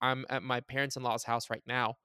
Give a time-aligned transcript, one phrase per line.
[0.00, 1.96] I'm at my parents in law's house right now.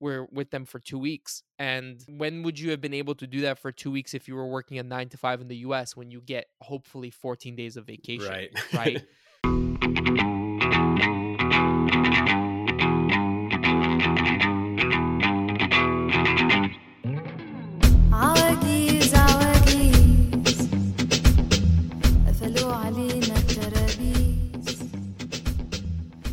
[0.00, 1.42] We're with them for two weeks.
[1.58, 4.34] And when would you have been able to do that for two weeks if you
[4.34, 7.76] were working a nine to five in the US when you get hopefully 14 days
[7.76, 8.30] of vacation?
[8.30, 8.50] Right.
[8.72, 10.36] Right.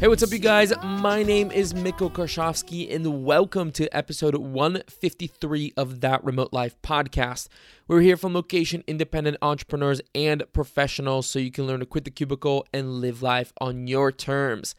[0.08, 0.71] Hey, what's up, you guys?
[0.86, 7.50] My name is Mitko Karshovski, and welcome to episode 153 of That Remote Life podcast.
[7.89, 12.12] We're here from location independent entrepreneurs and professionals so you can learn to quit the
[12.12, 14.75] cubicle and live life on your terms.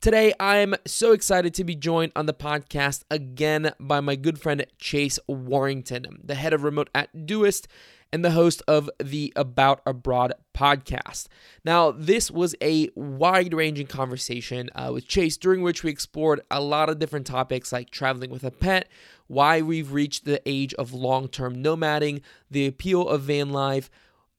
[0.00, 4.66] Today, I'm so excited to be joined on the podcast again by my good friend
[4.78, 7.68] Chase Warrington, the head of remote at Doist
[8.12, 11.28] and the host of the About Abroad podcast.
[11.64, 16.60] Now, this was a wide ranging conversation uh, with Chase, during which we explored a
[16.60, 18.88] lot of different topics like traveling with a pet,
[19.28, 23.90] why we've reached the age of long term nomading, the appeal of van life.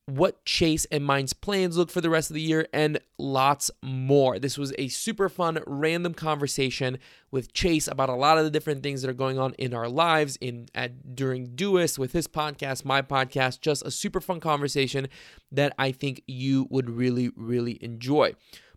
[0.06, 4.38] What Chase and mine's plans look for the rest of the year, and lots more.
[4.38, 6.98] This was a super fun, random conversation
[7.32, 9.88] with Chase about a lot of the different things that are going on in our
[9.88, 13.62] lives in at during Doist with his podcast, my podcast.
[13.62, 15.08] Just a super fun conversation
[15.52, 18.34] that I think you would really, really enjoy.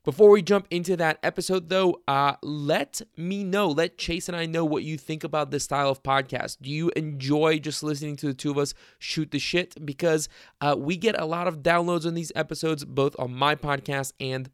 [0.07, 4.47] Before we jump into that episode, though, uh, let me know, let Chase and I
[4.47, 6.59] know what you think about this style of podcast.
[6.62, 9.84] Do you enjoy just listening to the two of us shoot the shit?
[9.84, 10.29] Because
[10.61, 14.49] uh, we get a lot of downloads on these episodes, both on my podcast and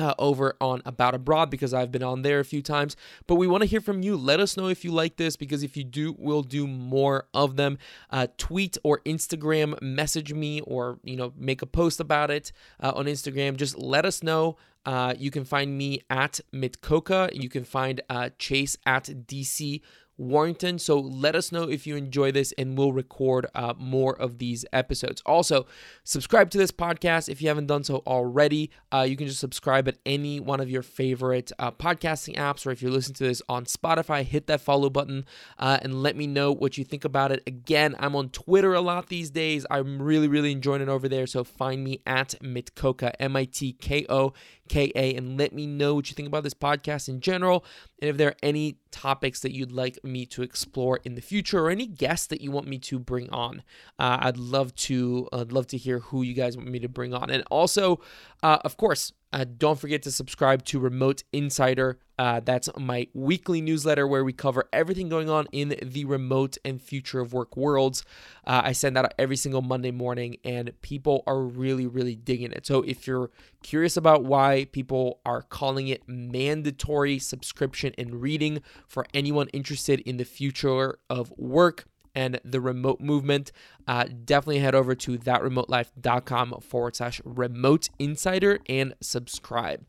[0.00, 2.96] uh, over on About Abroad because I've been on there a few times.
[3.26, 4.16] But we want to hear from you.
[4.16, 7.56] Let us know if you like this because if you do, we'll do more of
[7.56, 7.78] them.
[8.08, 12.50] Uh, tweet or Instagram message me or you know make a post about it
[12.82, 13.56] uh, on Instagram.
[13.56, 14.56] Just let us know.
[14.86, 17.30] Uh, you can find me at Mitkoka.
[17.34, 19.82] You can find uh, Chase at DC
[20.20, 20.78] Warrington.
[20.78, 24.66] So let us know if you enjoy this, and we'll record uh, more of these
[24.72, 25.22] episodes.
[25.24, 25.66] Also,
[26.04, 28.70] subscribe to this podcast if you haven't done so already.
[28.92, 32.70] Uh, you can just subscribe at any one of your favorite uh, podcasting apps, or
[32.70, 35.24] if you're listening to this on Spotify, hit that follow button
[35.58, 37.42] uh, and let me know what you think about it.
[37.46, 39.64] Again, I'm on Twitter a lot these days.
[39.70, 41.26] I'm really, really enjoying it over there.
[41.26, 44.34] So find me at Mitkoka, M I T K O
[44.68, 47.64] K A, and let me know what you think about this podcast in general.
[48.00, 51.64] And if there are any topics that you'd like me to explore in the future,
[51.64, 53.62] or any guests that you want me to bring on,
[53.98, 55.28] uh, I'd love to.
[55.32, 57.30] I'd love to hear who you guys want me to bring on.
[57.30, 58.00] And also,
[58.42, 61.98] uh, of course, uh, don't forget to subscribe to Remote Insider.
[62.18, 66.82] Uh, that's my weekly newsletter where we cover everything going on in the remote and
[66.82, 68.04] future of work worlds.
[68.46, 72.52] Uh, I send that out every single Monday morning, and people are really, really digging
[72.52, 72.66] it.
[72.66, 73.30] So if you're
[73.62, 80.18] curious about why people are calling it mandatory subscription and reading for anyone interested in
[80.18, 83.52] the future of work, and the remote movement,
[83.86, 89.84] uh, definitely head over to thatremotelife.com forward slash remote insider and subscribe.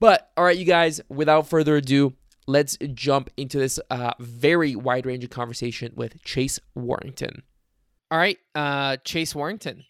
[0.00, 2.14] But all right, you guys, without further ado,
[2.46, 7.42] let's jump into this uh, very wide ranging conversation with Chase Warrington.
[8.10, 9.84] All right, uh, Chase Warrington.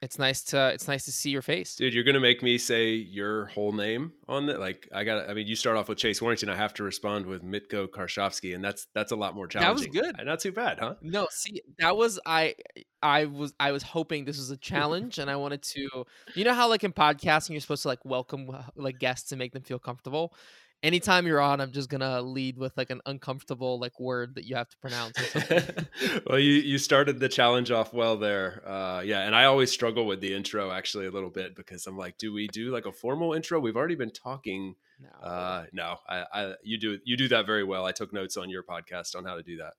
[0.00, 1.74] It's nice to it's nice to see your face.
[1.74, 4.60] Dude, you're gonna make me say your whole name on it.
[4.60, 7.26] Like I got I mean, you start off with Chase Warrington, I have to respond
[7.26, 9.92] with Mitko Karshovski, and that's that's a lot more challenging.
[9.92, 10.24] That was good.
[10.24, 10.94] Not too bad, huh?
[11.02, 12.54] No, see, that was I.
[13.00, 16.04] I was I was hoping this was a challenge, and I wanted to.
[16.34, 19.38] You know how like in podcasting, you're supposed to like welcome uh, like guests and
[19.38, 20.34] make them feel comfortable.
[20.82, 24.54] Anytime you're on, I'm just gonna lead with like an uncomfortable like word that you
[24.54, 25.18] have to pronounce.
[25.34, 25.62] Or
[26.26, 28.62] well, you you started the challenge off well there.
[28.64, 31.96] Uh, yeah, and I always struggle with the intro actually a little bit because I'm
[31.96, 33.58] like, do we do like a formal intro?
[33.58, 34.76] We've already been talking.
[35.00, 35.28] no.
[35.28, 37.84] Uh, no, I, I you do you do that very well.
[37.84, 39.72] I took notes on your podcast on how to do that.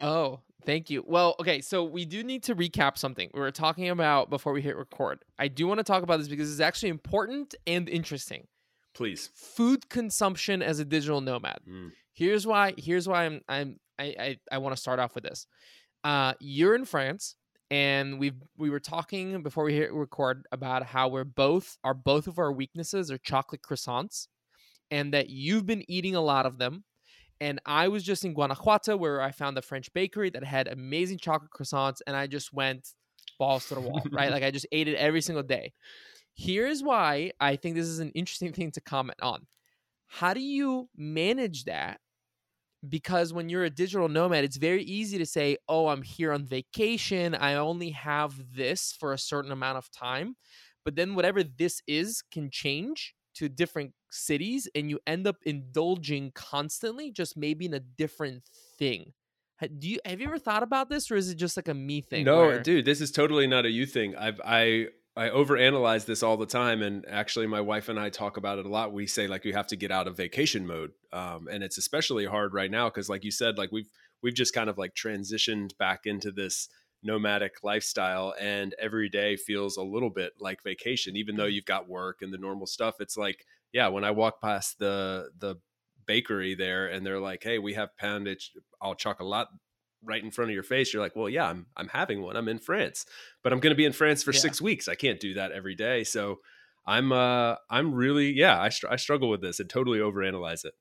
[0.00, 1.04] Oh, thank you.
[1.06, 4.62] Well, okay, so we do need to recap something we were talking about before we
[4.62, 5.24] hit record.
[5.38, 8.46] I do want to talk about this because it's actually important and interesting.
[8.98, 9.30] Please.
[9.32, 11.60] Food consumption as a digital nomad.
[11.70, 11.92] Mm.
[12.14, 12.74] Here's why.
[12.76, 13.40] Here's why I'm.
[13.48, 13.78] I'm.
[13.96, 14.04] I.
[14.18, 15.46] I, I want to start off with this.
[16.02, 17.36] Uh, you're in France,
[17.70, 22.26] and we we were talking before we hit record about how we're both our both
[22.26, 24.26] of our weaknesses are chocolate croissants,
[24.90, 26.82] and that you've been eating a lot of them.
[27.40, 31.18] And I was just in Guanajuato where I found a French bakery that had amazing
[31.18, 32.88] chocolate croissants, and I just went
[33.38, 34.30] balls to the wall, right?
[34.32, 35.72] Like I just ate it every single day.
[36.38, 39.48] Here's why I think this is an interesting thing to comment on.
[40.06, 41.98] How do you manage that?
[42.88, 46.44] Because when you're a digital nomad, it's very easy to say, oh, I'm here on
[46.46, 47.34] vacation.
[47.34, 50.36] I only have this for a certain amount of time.
[50.84, 56.30] But then whatever this is can change to different cities and you end up indulging
[56.36, 58.44] constantly, just maybe in a different
[58.78, 59.12] thing.
[59.60, 62.00] Do you have you ever thought about this, or is it just like a me
[62.00, 62.24] thing?
[62.24, 64.14] No, where- dude, this is totally not a you thing.
[64.14, 64.86] I've I
[65.18, 68.66] I overanalyze this all the time, and actually, my wife and I talk about it
[68.66, 68.92] a lot.
[68.92, 72.24] We say like you have to get out of vacation mode, um, and it's especially
[72.24, 73.90] hard right now because, like you said, like we've
[74.22, 76.68] we've just kind of like transitioned back into this
[77.02, 81.88] nomadic lifestyle, and every day feels a little bit like vacation, even though you've got
[81.88, 83.00] work and the normal stuff.
[83.00, 85.56] It's like, yeah, when I walk past the the
[86.06, 88.36] bakery there, and they're like, "Hey, we have pain
[88.80, 89.48] au chocolat
[90.04, 92.48] right in front of your face you're like well yeah i'm i'm having one i'm
[92.48, 93.04] in france
[93.42, 94.40] but i'm going to be in france for Yeah.
[94.40, 96.38] 6 weeks i can't do that every day so
[96.86, 100.74] i'm uh i'm really yeah i, str- I struggle with this and totally overanalyze it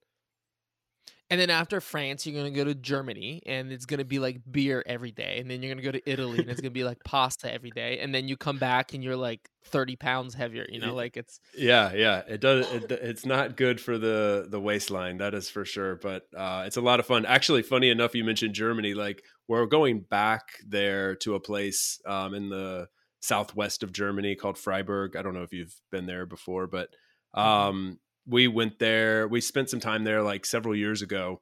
[1.29, 4.83] And then after France, you're gonna go to Germany, and it's gonna be like beer
[4.85, 5.39] every day.
[5.39, 7.99] And then you're gonna go to Italy, and it's gonna be like pasta every day.
[7.99, 10.65] And then you come back, and you're like 30 pounds heavier.
[10.69, 14.59] You know, like it's yeah yeah it does it, it's not good for the the
[14.59, 18.15] waistline that is for sure but uh it's a lot of fun actually funny enough
[18.15, 22.87] you mentioned germany like we're going back there to a place um in the
[23.21, 26.89] southwest of germany called freiburg i don't know if you've been there before but
[27.33, 31.41] um we went there we spent some time there like several years ago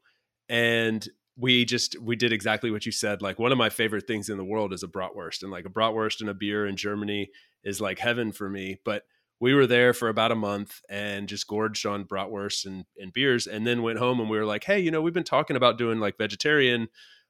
[0.49, 4.29] and we just we did exactly what you said like one of my favorite things
[4.29, 7.29] in the world is a bratwurst and like a bratwurst and a beer in germany
[7.63, 9.03] is like heaven for me but
[9.41, 13.47] we were there for about a month and just gorged on bratwurst and, and beers
[13.47, 15.77] and then went home and we were like hey you know we've been talking about
[15.77, 16.87] doing like vegetarian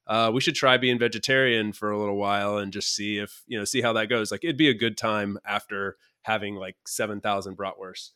[0.08, 3.58] uh, we should try being vegetarian for a little while and just see if you
[3.58, 4.32] know see how that goes.
[4.32, 8.12] Like it'd be a good time after having like 7000 bratwurst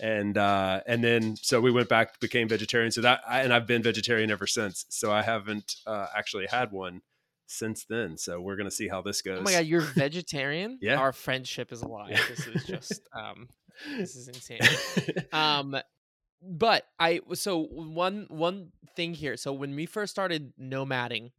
[0.00, 3.66] and uh and then so we went back became vegetarian so that I, and i've
[3.66, 7.02] been vegetarian ever since so i haven't uh, actually had one
[7.46, 10.78] since then so we're gonna see how this goes oh my god, you're vegetarian.
[10.80, 10.96] Yeah.
[10.96, 12.18] our friendship is alive.
[12.28, 13.48] This is just um,
[13.96, 14.60] this is insane.
[15.32, 15.76] um
[16.42, 21.30] but i so one one thing here so when we first started nomading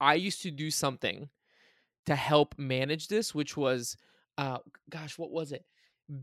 [0.00, 1.28] i used to do something
[2.06, 3.96] to help manage this which was
[4.38, 4.58] uh
[4.90, 5.64] gosh what was it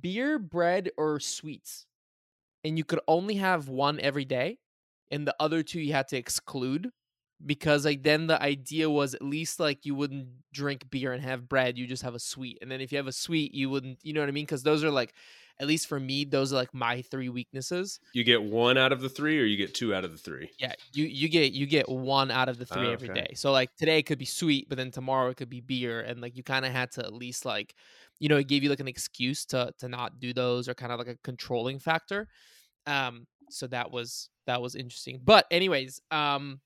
[0.02, 1.86] beer bread or sweets
[2.64, 4.60] and you could only have one every day
[5.12, 6.92] and the other two you had to exclude
[7.46, 11.50] because like then the idea was at least like you wouldn't drink beer and have
[11.50, 14.00] bread you just have a sweet and then if you have a sweet you wouldn't
[14.04, 14.46] you know what i mean?
[14.46, 15.14] Because those are like
[15.62, 18.00] at least for me those are like my three weaknesses.
[18.14, 20.54] You get one out of the three or you get two out of the three?
[20.60, 23.26] Yeah you you get you get one out of the three Oh, every okay.
[23.26, 23.28] day.
[23.36, 26.36] So like today could be sweet but then tomorrow it could be beer and like
[26.38, 27.76] you kind of had to at least like
[28.20, 30.92] you know it gave you like an excuse to to not do those or kind
[30.92, 32.28] of like a controlling factor.
[32.88, 35.22] Um so that was that was interesting.
[35.24, 36.62] But anyways um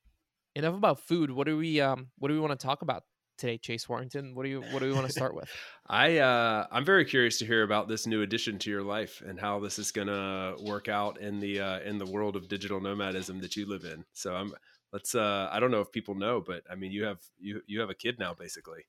[0.55, 1.31] enough about food.
[1.31, 3.03] What do we um what do we want to talk about
[3.37, 5.49] today chase warrington what do you what do we want to start with
[5.87, 9.39] I uh, I'm very curious to hear about this new addition to your life and
[9.39, 12.81] how this is going to work out in the uh, in the world of digital
[12.81, 14.03] nomadism that you live in.
[14.13, 14.53] So I'm
[14.91, 17.81] let's uh, I don't know if people know, but I mean you have you you
[17.81, 18.85] have a kid now basically.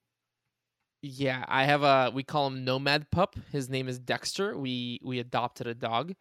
[1.03, 3.37] Yeah, I have a we call him Nomad Pup.
[3.53, 4.57] His name is Dexter.
[4.57, 6.15] We we adopted a dog.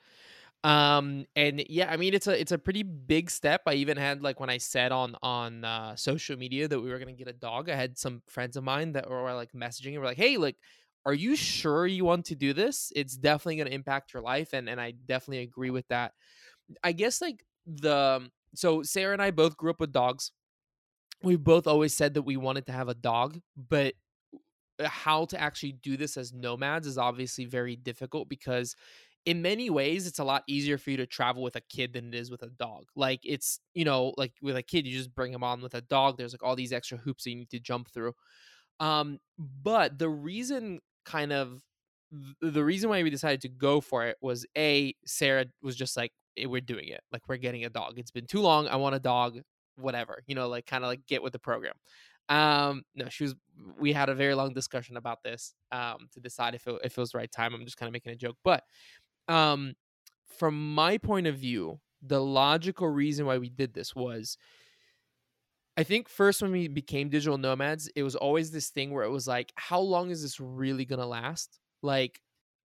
[0.66, 3.62] Um and yeah, I mean it's a it's a pretty big step.
[3.68, 6.98] I even had like when I said on on uh social media that we were
[7.00, 10.00] to get a dog, I had some friends of mine that were like messaging and
[10.00, 10.58] were like, "Hey, like
[11.06, 12.92] are you sure you want to do this?
[12.96, 16.14] It's definitely to impact your life." And and I definitely agree with that.
[16.84, 20.32] I guess like the so Sarah and I both grew up with dogs.
[21.24, 23.96] We both always said that we wanted to have a dog, but
[24.84, 28.76] how to actually do this as nomads is obviously very difficult because
[29.26, 32.08] in many ways it's a lot easier for you to travel with a kid than
[32.10, 32.86] it is with a dog.
[32.96, 35.82] Like it's you know like with a kid you just bring them on with a
[35.82, 38.14] dog there's like all these extra hoops that you need to jump through.
[38.80, 41.62] Um but the reason kind of
[42.42, 46.12] the reason why we decided to go for it was a sarah was just like
[46.38, 47.02] "Eh, we're doing it.
[47.12, 47.98] Like we're getting a dog.
[48.00, 48.68] It's been too long.
[48.68, 49.40] I want a dog.
[49.78, 50.22] Whatever.
[50.28, 51.74] You know like kind of like get with the program.
[52.30, 53.36] Um no she was
[53.80, 57.02] we had a very long discussion about this um to decide if it, if it
[57.02, 57.54] was the right time.
[57.54, 58.38] I'm just kind of making a joke.
[58.44, 58.64] But
[59.28, 59.74] um
[60.28, 64.38] from my point of view the logical reason why we did this was
[65.78, 69.10] i think first when we became digital nomads it was always this thing where it
[69.10, 71.60] was like how long is this really gonna last?
[71.82, 72.20] Like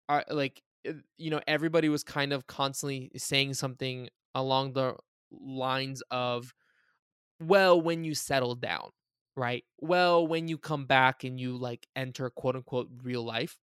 [0.09, 4.97] are like uh, you know everybody was kind of constantly saying something along the
[5.31, 6.55] lines of
[7.41, 8.91] well when you settle down
[9.37, 9.65] right?
[9.81, 13.59] Well when you come back and you like enter quote unquote real life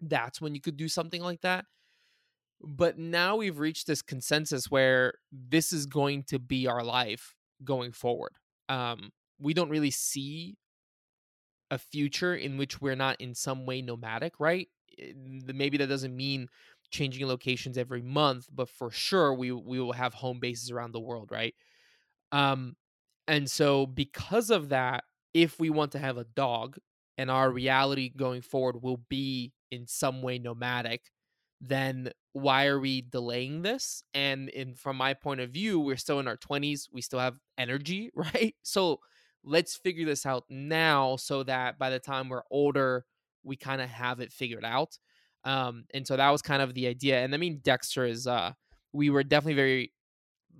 [0.00, 1.64] that's when you could do something like that
[2.66, 7.92] but now we've reached this consensus where this is going to be our life going
[7.92, 8.32] forward
[8.68, 10.56] um we don't really see
[11.70, 14.68] a future in which we're not in some way nomadic right
[14.98, 16.46] Eh, maybe that doesn't mean
[16.90, 21.00] changing locations every month, but for sure we we will have home bases around the
[21.00, 21.54] world, right?
[22.32, 22.76] Um,
[23.28, 25.04] and so because of that,
[25.34, 26.78] if we want to have a dog
[27.18, 31.02] and our reality going forward will be in some way nomadic,
[31.68, 34.02] then why are we delaying this?
[34.12, 37.36] And in from my point of view, we're still in our 20s, we still have
[37.58, 38.54] energy, right?
[38.62, 39.00] So
[39.42, 43.04] let's figure this out now so that by the time we're older,
[43.42, 44.98] we kind of have it figured out.
[45.44, 47.22] Um, and so that was kind of the idea.
[47.22, 48.52] And I mean, Dexter is uh
[48.92, 49.92] we were definitely very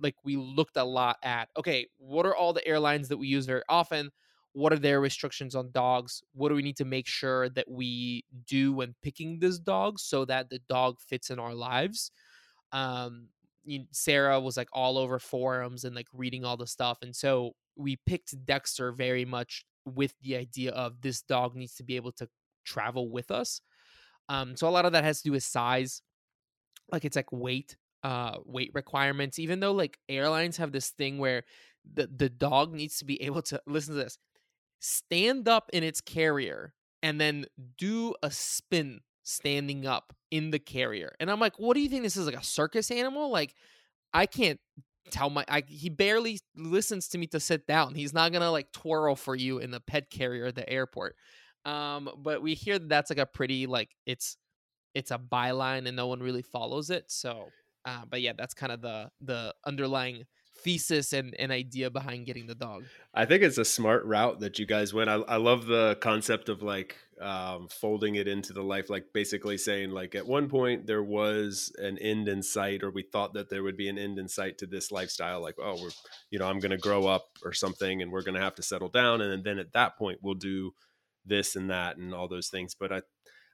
[0.01, 3.45] like we looked a lot at okay, what are all the airlines that we use
[3.45, 4.11] very often?
[4.55, 6.23] What are their restrictions on dogs?
[6.33, 10.23] What do we need to make sure that we do when picking this dog so
[10.25, 12.09] that the dog fits in our lives?
[12.71, 13.27] Um,
[13.65, 17.51] you, Sarah was like all over forums and like reading all the stuff, and so
[17.75, 22.13] we picked Dexter very much with the idea of this dog needs to be able
[22.13, 22.29] to
[22.63, 23.59] travel with us.
[24.29, 26.01] Um, so a lot of that has to do with size,
[26.91, 29.37] like it's like weight, uh, weight requirements.
[29.37, 31.43] Even though like airlines have this thing where
[31.93, 34.17] the the dog needs to be able to listen to this,
[34.79, 37.45] stand up in its carrier and then
[37.77, 41.13] do a spin standing up in the carrier.
[41.19, 43.31] And I'm like, what do you think this is like a circus animal?
[43.31, 43.55] Like
[44.13, 44.59] I can't
[45.11, 47.95] tell my I, he barely listens to me to sit down.
[47.95, 51.15] He's not gonna like twirl for you in the pet carrier at the airport.
[51.65, 54.37] Um, but we hear that that's like a pretty like it's
[54.93, 57.05] it's a byline and no one really follows it.
[57.07, 57.49] So,
[57.85, 60.25] uh, but yeah, that's kind of the the underlying
[60.65, 62.83] thesis and an idea behind getting the dog.
[63.13, 65.11] I think it's a smart route that you guys went.
[65.11, 69.57] I, I love the concept of like um, folding it into the life, like basically
[69.59, 73.49] saying like at one point there was an end in sight, or we thought that
[73.49, 75.39] there would be an end in sight to this lifestyle.
[75.39, 75.91] Like, oh, we're
[76.31, 78.63] you know I'm going to grow up or something, and we're going to have to
[78.63, 80.73] settle down, and then at that point we'll do
[81.27, 82.75] this and that and all those things.
[82.77, 83.01] But I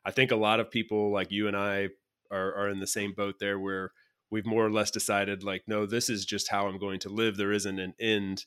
[0.06, 1.90] I think a lot of people like you and I
[2.32, 3.92] are, are in the same boat there where
[4.32, 7.38] we've more or less decided like no this is just how i'm going to live.
[7.38, 8.46] There isn't an end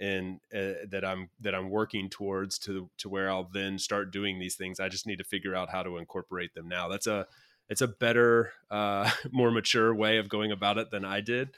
[0.00, 4.38] and uh, that i'm that i'm working towards to to where i'll then start doing
[4.38, 4.80] these things.
[4.80, 6.88] I just need to figure out how to incorporate them now.
[6.88, 7.26] That's a
[7.68, 11.50] it's a better uh more mature way of going about it than i did.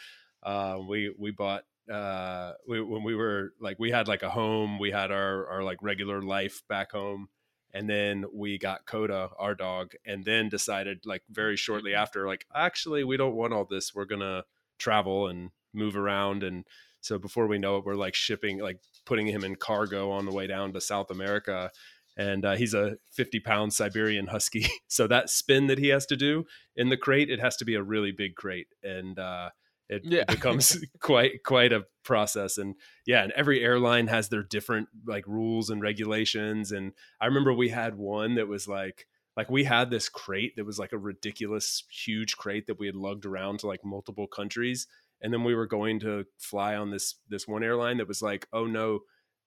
[0.42, 4.78] Uh we we bought uh we, when we were like we had like a home.
[4.78, 7.28] We had our our like regular life back home
[7.76, 12.47] and then we got Coda, our dog, and then decided like very shortly after, like
[12.54, 13.95] actually we don't want all this.
[13.95, 14.45] We're gonna
[14.78, 16.64] travel and move around, and
[17.02, 20.33] so before we know it, we're like shipping, like putting him in cargo on the
[20.33, 21.71] way down to South America.
[22.16, 24.66] And uh, he's a 50 pound Siberian Husky.
[24.88, 27.75] so that spin that he has to do in the crate, it has to be
[27.75, 28.68] a really big crate.
[28.83, 29.50] And uh,
[29.88, 30.21] it, Yeah.
[30.23, 32.59] it becomes quite quite a process.
[32.59, 32.75] And
[33.07, 36.73] yeah and every airline has their different like rules and regulations.
[36.73, 40.64] And i remember we had one that was like like we had this crate that
[40.64, 44.87] was like a ridiculous huge crate that we had lugged around to like multiple countries.
[45.21, 48.47] And then we were going to fly on this this one airline that was like
[48.52, 49.00] oh no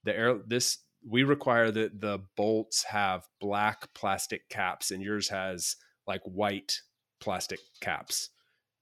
[0.03, 5.77] the air this we require that the bolts have black plastic caps and yours has
[6.07, 6.81] like white
[7.21, 8.29] plastic caps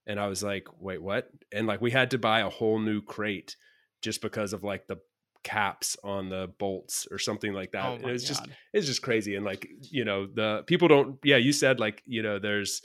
[0.08, 1.30] and I was like, wait, what?
[1.52, 3.56] And like we had to buy a whole new crate
[4.02, 4.98] just because of like the
[5.44, 7.94] caps on the bolts or something like that.
[7.94, 9.36] Oh And it was just it's just crazy.
[9.36, 12.82] And like, you know, the people don't yeah, you said like, you know, there's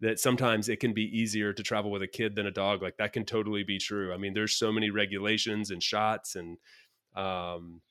[0.00, 2.82] that sometimes it can be easier to travel with a kid than a dog.
[2.82, 4.12] Like that can totally be true.
[4.12, 6.58] I mean, there's so many regulations and shots and
[7.16, 7.82] um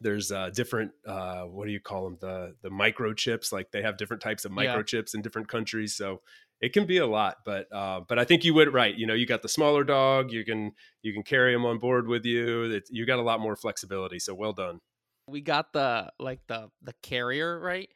[0.00, 3.96] there's uh different uh what do you call them the the microchips like they have
[3.96, 4.82] different types of Yeah.
[4.82, 6.22] microchips in different countries so
[6.60, 9.14] it can be a lot but uh but i think you would right you know
[9.14, 12.64] you got the smaller dog you can you can carry him on board with you
[12.64, 14.80] it, you got a lot more flexibility so well done.
[15.26, 17.88] We got the like the the carrier right?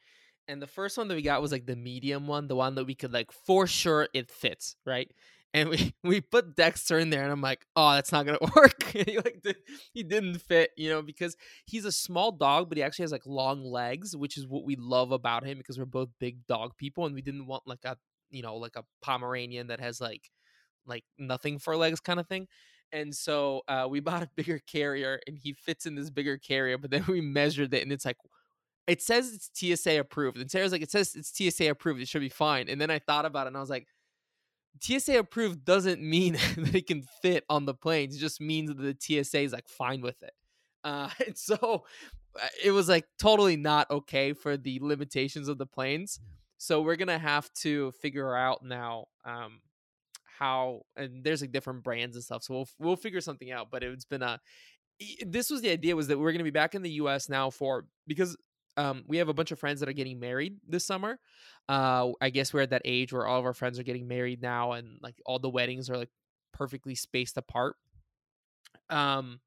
[0.47, 2.85] And the first one that we got was like the medium one the one that
[2.85, 5.11] we could like for sure it fits right?
[5.53, 8.83] And we we put dexter in there and i'm like oh that's not gonna work.
[8.95, 9.57] He like did,
[9.93, 13.25] he didn't fit you know because he's a small dog but he actually has like
[13.25, 17.05] long legs which is what we love about him because we're both big dog people
[17.05, 17.97] and we didn't want like a
[18.29, 20.29] you know like a pomeranian that has like
[20.85, 22.47] like nothing for legs kind of thing
[22.91, 26.77] and so uh, we bought a bigger carrier and he fits in this bigger carrier
[26.77, 28.17] but then we measured it and it's like
[28.87, 29.49] it says it's
[29.81, 32.79] tsa approved and sarah's like it says it's tsa approved it should be fine and
[32.79, 33.87] then i thought about it and i was like
[34.81, 38.77] tsa approved doesn't mean that it can fit on the planes it just means that
[38.77, 40.33] the tsa is like fine with it.
[40.83, 41.83] Uh, and so
[42.41, 46.19] uh, it was like totally not okay for the limitations of the planes
[46.57, 49.59] so we're gonna have to figure out now um
[50.39, 53.83] how and there's like different brands and stuff so we'll we'll figure something out but
[53.83, 54.39] it's been a
[55.25, 57.49] this was the idea was that we're going to be back in the US now
[57.49, 58.37] for because
[58.77, 61.19] um, we have a bunch of friends that are getting married this summer.
[61.69, 64.41] Uh, I guess we're at that age where all of our friends are getting married
[64.41, 66.09] now, and like all the weddings are like
[66.53, 67.75] perfectly spaced apart.
[68.89, 69.39] Um,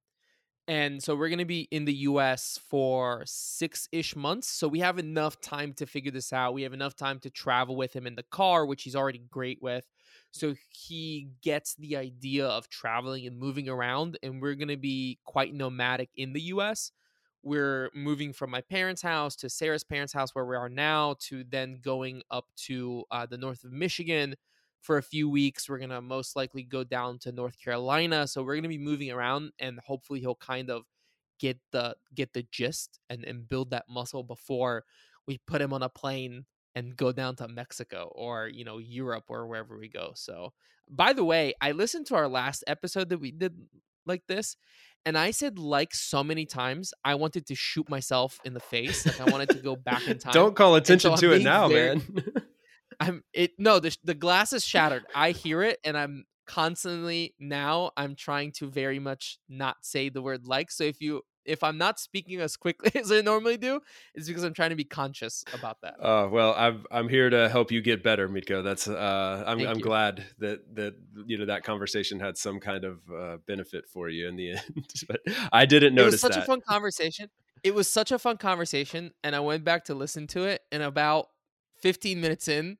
[0.68, 4.48] and so we're going to be in the US for six ish months.
[4.48, 6.52] So we have enough time to figure this out.
[6.52, 9.62] We have enough time to travel with him in the car, which he's already great
[9.62, 9.86] with.
[10.30, 14.18] So he gets the idea of traveling and moving around.
[14.22, 16.92] And we're going to be quite nomadic in the US.
[17.42, 21.44] We're moving from my parents' house to Sarah's parents' house, where we are now, to
[21.44, 24.34] then going up to uh, the north of Michigan
[24.80, 25.68] for a few weeks.
[25.68, 29.52] We're gonna most likely go down to North Carolina, so we're gonna be moving around,
[29.58, 30.82] and hopefully he'll kind of
[31.38, 34.84] get the get the gist and and build that muscle before
[35.26, 36.44] we put him on a plane
[36.74, 40.12] and go down to Mexico or you know Europe or wherever we go.
[40.14, 40.52] So,
[40.88, 43.54] by the way, I listened to our last episode that we did
[44.06, 44.56] like this,
[45.04, 49.04] and I said like so many times I wanted to shoot myself in the face.
[49.06, 50.32] Like I wanted to go back in time.
[50.32, 52.32] Don't call attention I'm to it now, very- man.
[53.00, 55.04] I'm it no the the glass is shattered.
[55.14, 60.22] I hear it and I'm constantly now I'm trying to very much not say the
[60.22, 60.70] word like.
[60.70, 63.80] So if you if I'm not speaking as quickly as I normally do,
[64.14, 65.94] it's because I'm trying to be conscious about that.
[66.00, 68.62] Uh, well, I'm I'm here to help you get better, Mitko.
[68.62, 69.84] That's uh, I'm Thank I'm you.
[69.84, 70.94] glad that that
[71.26, 74.86] you know that conversation had some kind of uh, benefit for you in the end.
[75.08, 75.20] but
[75.52, 76.42] I didn't it was notice such that.
[76.42, 77.30] a fun conversation.
[77.64, 80.62] It was such a fun conversation, and I went back to listen to it.
[80.70, 81.28] And about
[81.82, 82.78] 15 minutes in,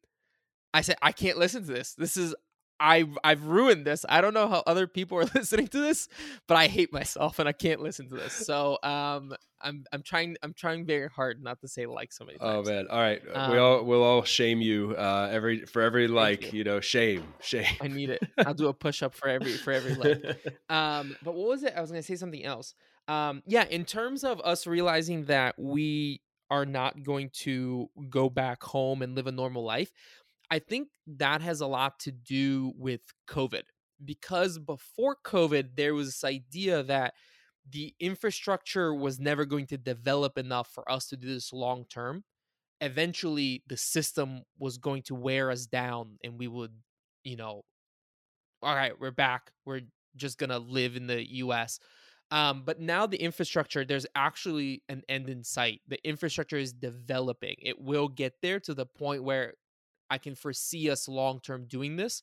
[0.74, 1.94] I said, "I can't listen to this.
[1.94, 2.34] This is
[2.80, 4.04] I've I've ruined this.
[4.08, 6.08] I don't know how other people are listening to this,
[6.46, 8.32] but I hate myself and I can't listen to this.
[8.32, 12.38] So um, I'm I'm trying I'm trying very hard not to say like so many
[12.40, 12.86] Oh man!
[12.88, 16.58] All right, we Um, all we'll all shame you uh, every for every like you.
[16.58, 16.64] you.
[16.64, 17.66] know shame shame.
[17.80, 18.22] I need it.
[18.46, 20.22] I'll do a push up for every for every like.
[20.70, 21.72] Um, but what was it?
[21.76, 22.74] I was gonna say something else.
[23.08, 26.20] Um, yeah, in terms of us realizing that we
[26.50, 29.92] are not going to go back home and live a normal life,
[30.50, 33.62] I think that has a lot to do with COVID.
[34.04, 37.14] Because before COVID, there was this idea that
[37.70, 42.24] the infrastructure was never going to develop enough for us to do this long term.
[42.80, 46.72] Eventually, the system was going to wear us down, and we would,
[47.24, 47.64] you know,
[48.62, 49.50] all right, we're back.
[49.64, 49.82] We're
[50.16, 51.80] just gonna live in the US.
[52.30, 55.80] Um, but now the infrastructure, there's actually an end in sight.
[55.88, 57.56] The infrastructure is developing.
[57.58, 59.54] It will get there to the point where
[60.10, 62.22] I can foresee us long term doing this.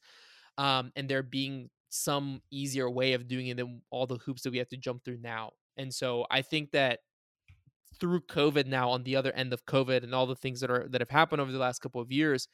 [0.57, 4.51] Um, and there being some easier way of doing it than all the hoops that
[4.51, 5.51] we have to jump through now.
[5.77, 6.99] And so I think that
[7.99, 10.87] through COVID now, on the other end of COVID and all the things that are
[10.89, 12.47] that have happened over the last couple of years,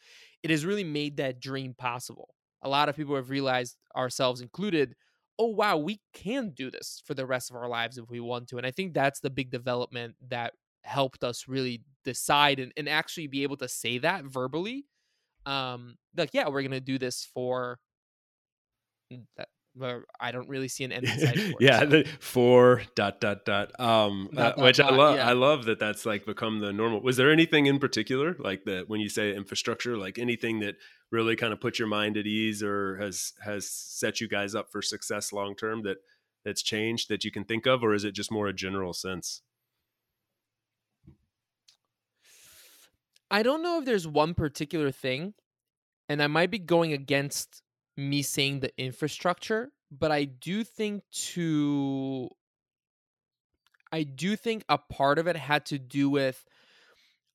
[0.44, 2.36] it has really made that dream possible.
[2.62, 4.96] A lot of people have realized, ourselves included,
[5.40, 8.48] oh wow, we can do this for the rest of our lives if we want
[8.50, 8.58] to.
[8.58, 13.28] And I think that's the big development that helped us really decide and, and actually
[13.28, 14.86] be able to say that verbally.
[15.46, 17.80] Um, like, yeah, we're gonna do this for
[19.12, 19.48] mm, that.
[20.20, 21.40] I don't really see an end in sight.
[21.52, 21.86] For yeah, so.
[21.86, 23.80] the four dot dot dot.
[23.80, 25.16] Um, Dot, uh, dot, which I love.
[25.16, 25.30] yeah.
[25.30, 27.02] I love that that's like become the normal.
[27.02, 30.76] Was there anything in particular like that when you say infrastructure, like anything that
[31.10, 34.72] really kind of put your mind at ease or has has set you guys up
[34.72, 35.98] for success long term that
[36.44, 39.42] that's changed that you can think of, or is it just more a general sense?
[43.32, 45.36] I don't know if there's one particular thing,
[46.10, 47.64] and I might be going against
[47.98, 52.30] me saying the infrastructure, but I do think to
[53.92, 56.46] I do think a part of it had to do with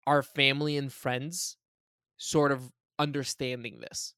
[0.07, 1.59] our family and friends
[2.19, 4.15] sort of understanding this.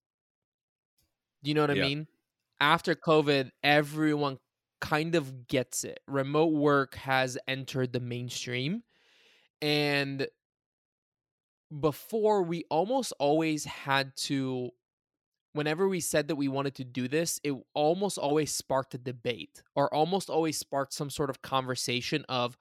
[1.42, 1.82] Do you know what Yeah.
[1.82, 2.06] I mean?
[2.60, 4.38] After COVID, everyone
[4.80, 6.00] kind of gets it.
[6.06, 8.82] Remote work has entered the mainstream.
[9.62, 10.28] And
[11.80, 14.70] before, we almost always had to,
[15.52, 19.62] whenever we said that we wanted to do this, it almost always sparked a debate
[19.74, 22.56] or almost always sparked some sort of conversation of,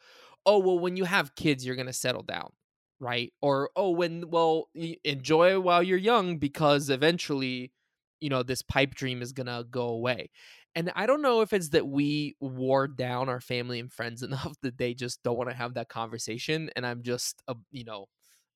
[0.46, 2.52] oh, well, when you have kids, you're going to settle down.
[3.00, 3.32] Right.
[3.42, 4.70] Or, oh, when, well,
[5.04, 7.72] enjoy while you're young because eventually,
[8.20, 10.32] you know, this pipe dream is going to go away.
[10.74, 14.56] And I don't know if it's that we wore down our family and friends enough
[14.64, 16.72] that they just don't want to have that conversation.
[16.76, 18.08] And I'm just, a, you know,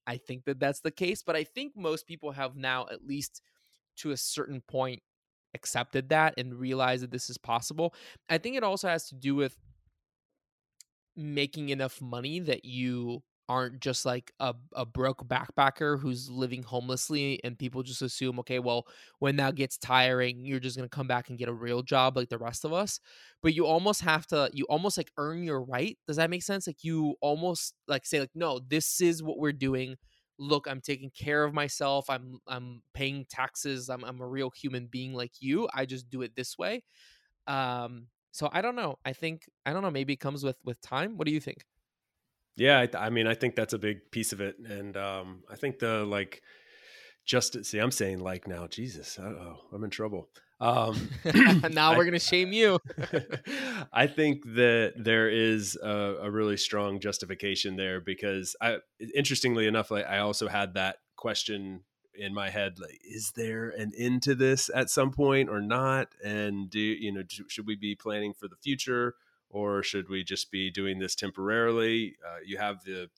[0.07, 1.23] I think that that's the case.
[1.23, 3.41] But I think most people have now, at least
[3.97, 5.01] to a certain point,
[5.53, 7.93] accepted that and realized that this is possible.
[8.29, 9.57] I think it also has to do with
[11.15, 17.37] making enough money that you aren't just like a, a broke backpacker who's living homelessly
[17.43, 18.87] and people just assume okay well
[19.19, 22.15] when that gets tiring you're just going to come back and get a real job
[22.15, 23.01] like the rest of us.
[23.43, 25.97] But you almost have to you almost like earn your right.
[26.07, 26.65] Does that make sense?
[26.65, 29.97] Like you almost like say like no this is what we're doing.
[30.39, 32.09] Look i'm taking care of myself.
[32.09, 33.89] I'm i'm paying taxes.
[33.89, 35.67] I'm, I'm a real human being like you.
[35.73, 36.83] I just do it this way.
[37.47, 38.95] Um so i don't know.
[39.03, 39.91] I think i don't know.
[39.91, 41.17] Maybe it comes with with time.
[41.17, 41.65] What do you think
[42.55, 45.43] Yeah, I, th- I mean, I think that's a big piece of it, and um,
[45.49, 46.41] I think the like
[47.25, 50.29] just see, I'm saying like now, Jesus, oh, I'm in trouble.
[50.59, 51.09] Um,
[51.71, 52.77] now I- we're gonna shame you
[53.93, 58.77] I think that there is a, a really strong justification there because I,
[59.15, 61.81] interestingly enough, like I also had that question
[62.13, 66.09] in my head, like, is there an end to this at some point or not?
[66.23, 69.15] And do you know, should we be planning for the future
[69.51, 72.15] or should we just be doing this temporarily?
[72.25, 73.09] Uh, you have the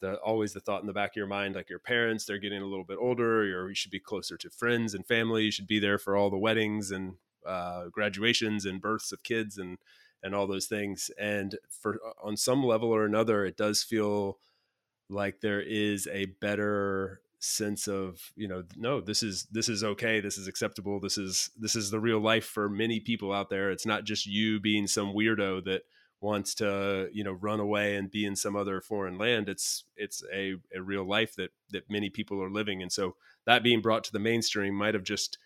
[0.00, 2.60] the always the thought in the back of your mind like your parents they're getting
[2.60, 5.66] a little bit older or you should be closer to friends and family you should
[5.66, 7.14] be there for all the weddings and
[7.46, 9.78] uh, graduations and births of kids and
[10.22, 14.38] and all those things and for on some level or another it does feel
[15.08, 20.20] like there is a better sense of you know no this is this is okay
[20.20, 23.70] this is acceptable this is this is the real life for many people out there.
[23.70, 25.82] It's not just you being some weirdo that
[26.20, 29.48] wants to you know run away and be in some other foreign land.
[29.48, 32.82] It's it's a, a real life that that many people are living.
[32.82, 35.38] And so that being brought to the mainstream might have just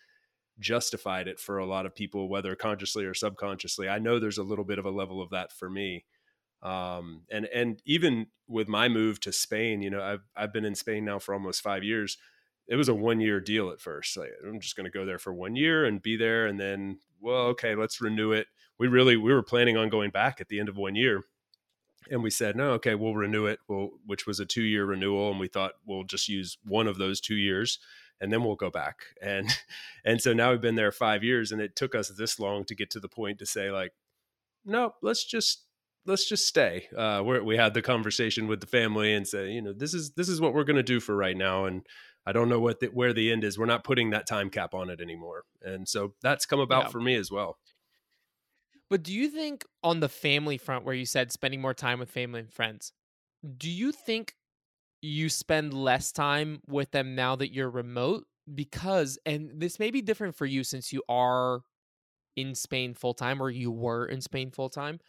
[0.59, 3.87] justified it for a lot of people whether consciously or subconsciously.
[3.87, 6.05] I know there's a little bit of a level of that for me
[6.61, 10.75] um and and even with my move to spain you know i've i've been in
[10.75, 12.17] spain now for almost 5 years.
[12.67, 15.19] It was a one year deal at first like i'm just going to go there
[15.19, 18.47] for one year and be there and then well okay let's renew it.
[18.77, 21.23] We really we were planning on going back at the end of one year
[22.11, 25.31] and we said no okay we'll renew it well which was a two year renewal
[25.31, 27.79] and we thought we'll just use one of those two years
[28.21, 29.03] and then we'll go back.
[29.21, 29.49] And
[30.05, 32.75] and so now we've been there five years and it took us this long to
[32.75, 33.93] get to the point to say like
[34.65, 35.63] no let's just
[36.05, 39.61] let's just stay uh we we had the conversation with the family and say you
[39.61, 41.85] know this is this is what we're going to do for right now and
[42.25, 44.73] i don't know what the, where the end is we're not putting that time cap
[44.73, 46.89] on it anymore and so that's come about Yeah.
[46.89, 47.57] for me as well
[48.89, 52.09] But do you think on the family front, where you said spending more time with
[52.09, 52.91] family and friends,
[53.57, 54.35] do you think
[55.01, 58.25] you spend less time with them now that you're remote?
[58.53, 61.61] Because, and this may be different for you since you are
[62.35, 64.99] in Spain full time or you were in Spain full time.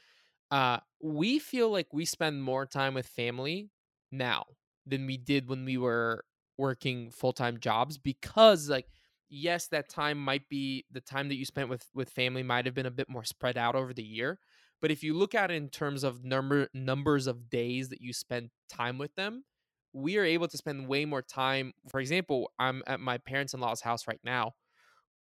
[0.51, 3.71] Uh, we feel like we spend more time with family
[4.11, 4.45] now
[4.87, 6.25] than we did when we were
[6.59, 8.87] working full time jobs because, like,
[9.29, 12.75] yes, that time might be the time that you spent with with family might have
[12.75, 14.39] been a bit more spread out over the year.
[14.83, 18.13] But if you look at it in terms of number numbers of days that you
[18.13, 19.45] spend time with them,
[19.93, 21.73] we are able to spend way more time.
[21.89, 24.55] For example, I'm at my parents in law's house right now.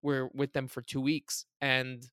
[0.02, 1.46] We're with them for two weeks.
[1.62, 2.06] And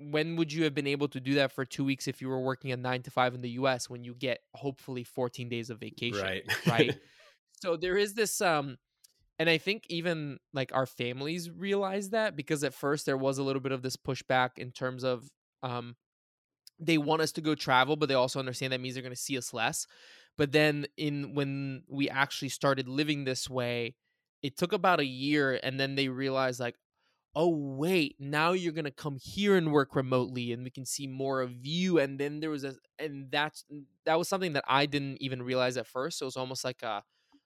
[0.00, 2.40] when would you have been able to do that for two weeks if you were
[2.40, 5.78] working a nine to five in the US when you get hopefully 14 days of
[5.78, 6.22] vacation?
[6.22, 6.98] right right?
[7.62, 8.78] so there is this um
[9.38, 13.42] and I think even like our families realize that because at first there was a
[13.42, 15.28] little bit of this pushback in terms of
[15.62, 15.96] um
[16.80, 19.20] they want us to go travel, but they also understand that means they're going to
[19.20, 19.86] see us less.
[20.38, 23.96] But then in when we actually started living this way,
[24.42, 26.76] it took about a year and then they realized like
[27.36, 31.40] oh wait now you're gonna come here and work remotely and we can see more
[31.42, 33.64] of you and then there was a and that's
[34.04, 36.82] that was something that i didn't even realize at first so it was almost like
[36.82, 37.02] a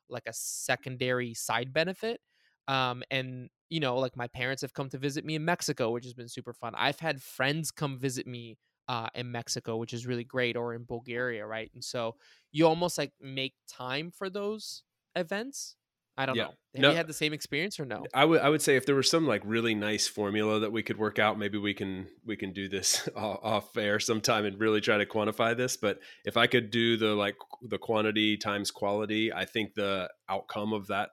[0.08, 2.20] like a secondary side benefit
[2.68, 6.04] um and you know like my parents have come to visit me in mexico which
[6.04, 6.74] has been super fun.
[6.76, 8.56] I've had friends come visit me
[8.88, 12.16] uh in mexico which is really great or in bulgaria right and so
[12.52, 14.82] you almost like make time for those
[15.14, 15.76] events
[16.16, 16.44] i don't Yeah.
[16.44, 18.76] know have No, you had the same experience or no I would I would say
[18.76, 21.72] if there was some like really nice formula that we could work out, maybe we
[21.72, 25.76] can we can do this off air sometime and really try to quantify this.
[25.76, 30.72] But if I could do the like the quantity times quality, I think the outcome
[30.72, 31.10] of that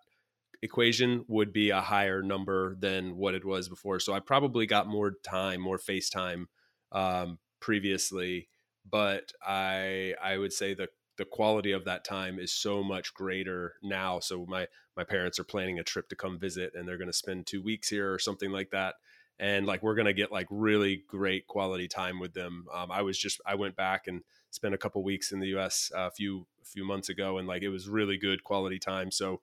[0.63, 3.99] equation would be a higher number than what it was before.
[3.99, 6.45] So I probably got more time, more FaceTime
[6.91, 8.47] um, previously,
[8.89, 10.87] but I I would say the
[11.21, 14.19] the quality of that time is so much greater now.
[14.19, 17.13] So my my parents are planning a trip to come visit and they're going to
[17.13, 18.95] spend 2 weeks here or something like that.
[19.37, 22.65] And like we're going to get like really great quality time with them.
[22.73, 25.91] Um, I was just I went back and spent a couple weeks in the US
[25.95, 29.11] a few a few months ago and like it was really good quality time.
[29.11, 29.41] So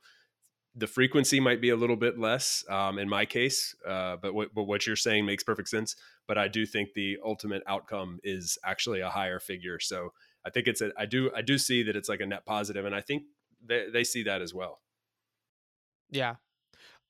[0.74, 4.64] the frequency might be a little bit less um, in my case, uh, but but
[4.64, 5.94] what you're saying makes perfect sense.
[6.26, 9.78] But I do think the ultimate outcome is actually a higher figure.
[9.78, 10.12] So
[10.48, 12.86] I think it's a I do I do see that it's like a net positive,
[12.86, 13.24] and I think
[13.62, 14.80] they they see that as well.
[16.10, 16.36] Yeah.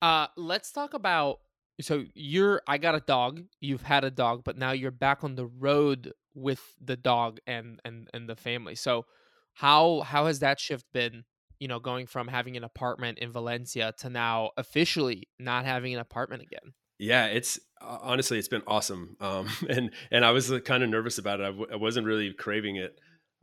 [0.03, 1.39] Uh let's talk about
[1.81, 3.43] so you're I got a dog.
[3.61, 7.81] You've had a dog, but now you're back on the road with the dog and
[7.85, 8.75] and and the family.
[8.75, 9.07] So
[9.55, 11.25] how how has that shift been,
[11.61, 16.01] you know, going from having an apartment in Valencia to now officially not having an
[16.01, 16.75] apartment again?
[16.99, 19.17] Yeah, it's honestly it's been awesome.
[19.21, 21.45] Um, and and I was kind of nervous about it.
[21.45, 22.99] I w- I wasn't really craving it.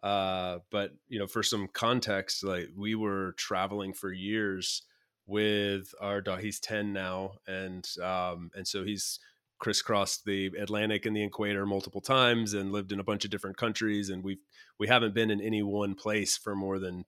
[0.06, 4.84] Uh, but you know, for some context, like we were traveling for years
[5.26, 6.42] with our dog.
[6.42, 9.20] He's ten now, and um, and so he's
[9.58, 13.58] crisscrossed the Atlantic and the equator multiple times, and lived in a bunch of different
[13.58, 14.12] countries.
[14.12, 14.38] And we
[14.78, 17.06] we haven't been in any one place for more than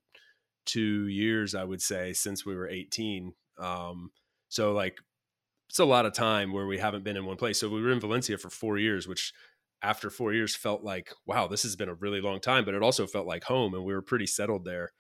[0.66, 3.34] two years, I would say, since we were eighteen.
[3.60, 4.10] Um,
[4.50, 4.98] so like
[5.70, 7.60] it's a lot of time where we haven't been in one place.
[7.60, 9.34] So we were in Valencia for four years, which
[9.82, 12.84] after four years felt like, wow, this has been a really long time, but it
[12.84, 14.92] also felt like home and we were pretty settled there.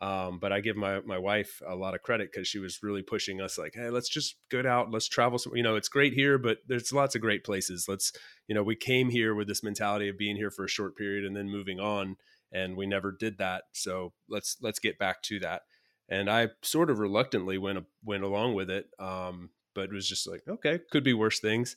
[0.00, 3.02] Um, but I give my, my wife a lot of credit because she was really
[3.02, 4.92] pushing us like, Hey, let's just get out.
[4.92, 5.38] Let's travel.
[5.38, 7.86] Some, you know, it's great here, but there's lots of great places.
[7.88, 8.12] Let's,
[8.46, 11.24] you know, we came here with this mentality of being here for a short period
[11.24, 12.16] and then moving on
[12.52, 13.64] and we never did that.
[13.72, 15.62] So let's, let's get back to that.
[16.08, 18.86] And I sort of reluctantly went, went along with it.
[19.00, 21.76] Um, but it was just like, okay, could be worse things.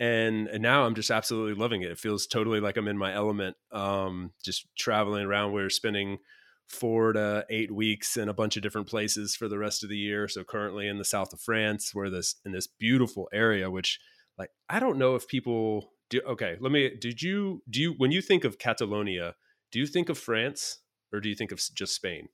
[0.00, 1.90] And, and now I'm just absolutely loving it.
[1.90, 3.56] It feels totally like I'm in my element.
[3.70, 5.52] Um, just traveling around.
[5.52, 6.18] We're spending
[6.68, 9.98] four to eight weeks in a bunch of different places for the rest of the
[9.98, 10.26] year.
[10.26, 14.00] So currently in the south of France, where this in this beautiful area, which
[14.38, 16.20] like I don't know if people do.
[16.26, 16.90] Okay, let me.
[16.98, 19.34] Did you do you when you think of Catalonia?
[19.70, 20.78] Do you think of France
[21.12, 22.28] or do you think of just Spain,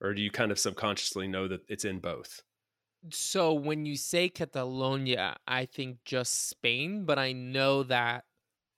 [0.00, 2.42] or do you kind of subconsciously know that it's in both?
[3.10, 8.24] So when you say Catalonia, I think just Spain, but I know that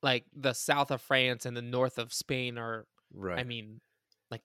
[0.02, 3.38] like the south of France and the north of Spain are Right.
[3.38, 3.80] I mean
[4.30, 4.42] like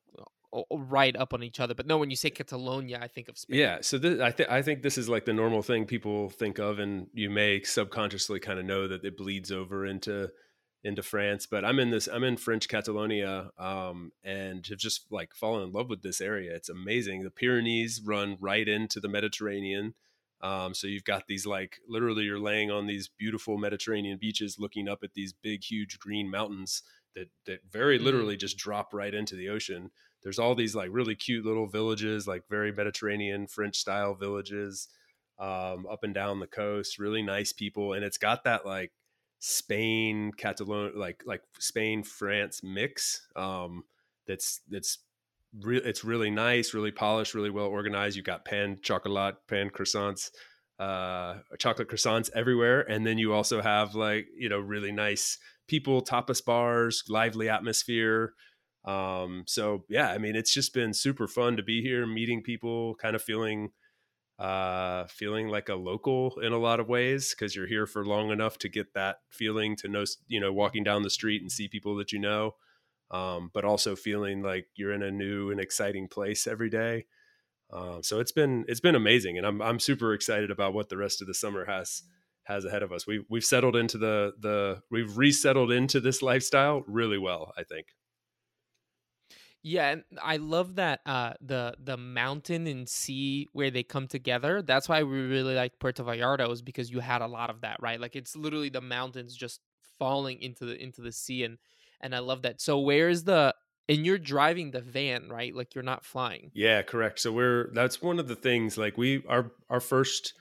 [0.71, 1.73] right up on each other.
[1.73, 3.57] But no, when you say Catalonia, I think of Spain.
[3.59, 6.59] Yeah, so this, I think I think this is like the normal thing people think
[6.59, 10.29] of, and you may subconsciously kind of know that it bleeds over into
[10.83, 11.45] into France.
[11.45, 15.71] But I'm in this, I'm in French Catalonia, um, and have just like fallen in
[15.71, 16.55] love with this area.
[16.55, 17.23] It's amazing.
[17.23, 19.93] The Pyrenees run right into the Mediterranean,
[20.41, 24.87] um, so you've got these like literally you're laying on these beautiful Mediterranean beaches, looking
[24.87, 26.81] up at these big, huge green mountains
[27.15, 28.03] that that very Mhm.
[28.03, 29.91] literally just drop right into the ocean
[30.23, 34.87] there's all these like really cute little villages, like very Mediterranean French style villages,
[35.39, 36.99] um, up and down the coast.
[36.99, 38.91] Really nice people, and it's got that like
[39.43, 43.27] Spain, Catalonia, like like Spain France mix.
[43.35, 43.83] Um,
[44.27, 44.99] that's that's
[45.59, 45.81] real.
[45.83, 48.15] It's really nice, really polished, really well organized.
[48.15, 50.29] You've got pan chocolate, pan croissants,
[50.77, 56.03] uh, chocolate croissants everywhere, and then you also have like you know really nice people,
[56.03, 58.35] tapas bars, lively atmosphere.
[58.85, 62.93] Um, so yeah, I mean, it's just been super fun to be here, meeting people,
[62.95, 63.71] kind of feeling,
[64.41, 68.31] uh, feeling like a local in a lot of ways because you're here for long
[68.31, 71.67] enough to get that feeling to know, you know, walking down the street and see
[71.67, 72.55] people that you know,
[73.11, 77.05] um, but also feeling like you're in a new and exciting place every day.
[77.71, 80.97] Um, so it's been it's been amazing, and I'm I'm super excited about what the
[80.97, 82.01] rest of the summer has
[82.45, 83.05] has ahead of us.
[83.05, 87.89] We we've settled into the the we've resettled into this lifestyle really well, I think.
[89.63, 94.61] Yeah, and I love that uh the the mountain and sea where they come together.
[94.61, 97.77] That's why we really like Puerto Vallarta is because you had a lot of that,
[97.81, 97.99] right?
[97.99, 99.61] Like it's literally the mountains just
[99.99, 101.57] falling into the into the sea and
[102.01, 102.59] and I love that.
[102.59, 103.53] So where's the
[103.87, 105.53] and you're driving the van, right?
[105.53, 106.51] Like you're not flying.
[106.53, 107.19] Yeah, correct.
[107.19, 110.33] So we're that's one of the things like we our our first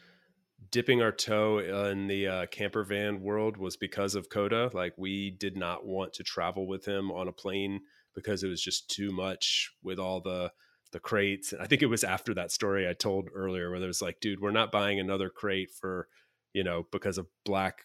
[0.71, 4.71] dipping our toe in the uh, camper van world was because of Coda.
[4.73, 7.81] Like we did not want to travel with him on a plane
[8.14, 10.53] because it was just too much with all the
[10.92, 11.53] the crates.
[11.53, 14.20] And I think it was after that story I told earlier where there was like,
[14.20, 16.09] dude, we're not buying another crate for,
[16.53, 17.85] you know, because of black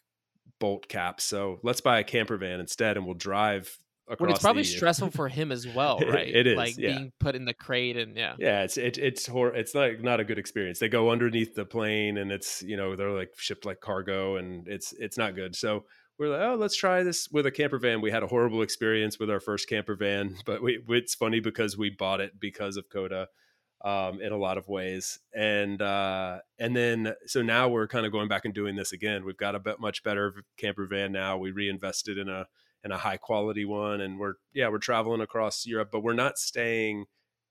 [0.59, 1.23] bolt caps.
[1.23, 5.11] So let's buy a camper van instead and we'll drive across it's probably the, stressful
[5.11, 6.27] for him as well, right?
[6.27, 6.95] It is, like yeah.
[6.95, 8.35] being put in the crate and yeah.
[8.37, 11.65] yeah it's it, it's hor- it's like not a good experience they go underneath the
[11.65, 15.55] plane and it's you know they're like shipped like cargo and it's it's not good
[15.55, 15.85] so
[16.17, 19.19] we're like oh let's try this with a camper van we had a horrible experience
[19.19, 22.89] with our first camper van but we, it's funny because we bought it because of
[22.89, 23.27] coda
[23.83, 28.11] um, in a lot of ways and uh, and then so now we're kind of
[28.11, 31.37] going back and doing this again we've got a bit much better camper van now
[31.37, 32.47] we reinvested in a
[32.83, 36.37] in a high quality one and we're yeah we're traveling across europe but we're not
[36.37, 37.05] staying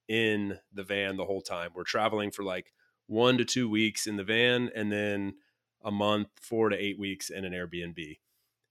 [0.08, 1.70] in the van the whole time.
[1.74, 2.72] We're traveling for like
[3.06, 5.34] one to two weeks in the van and then
[5.82, 8.18] a month, four to eight weeks in an Airbnb.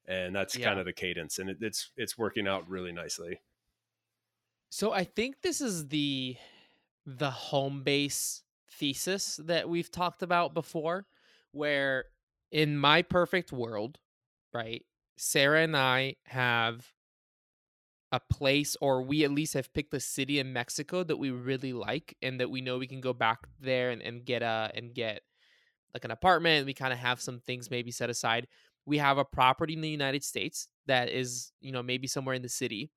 [0.05, 0.57] And that's Yeah.
[0.57, 1.39] kind of the cadence.
[1.39, 3.41] And it, it's it's working out really nicely.
[4.69, 6.37] So I think this is the
[7.05, 11.07] the home base thesis that we've talked about before
[11.51, 12.05] where
[12.51, 13.99] in my perfect world,
[14.53, 14.85] right?
[15.17, 16.93] Sarah and I have
[18.11, 21.73] a place or we at least have picked a city in Mexico that we really
[21.73, 24.93] like and that we know we can go back there and, and get a and
[24.93, 25.23] get
[25.93, 26.65] like an apartment.
[26.65, 28.47] We kind of have some things maybe set aside.
[28.85, 32.41] We have a property in the United States that is, you know, maybe somewhere in
[32.41, 32.91] the city.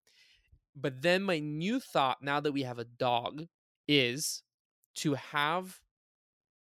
[0.74, 3.46] But then my new thought now that we have a dog
[3.88, 4.42] is
[4.96, 5.78] to have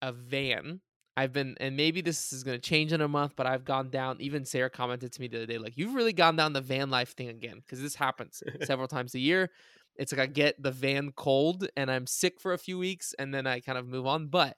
[0.02, 0.80] a van.
[1.16, 3.90] I've been, and maybe this is going to change in a month, but I've gone
[3.90, 4.16] down.
[4.20, 6.88] Even Sarah commented to me the other day, like, you've really gone down the van
[6.88, 9.50] life thing again, because this happens several times a year.
[9.96, 13.34] It's like I get the van cold and I'm sick for a few weeks and
[13.34, 14.28] then I kind of move on.
[14.28, 14.56] But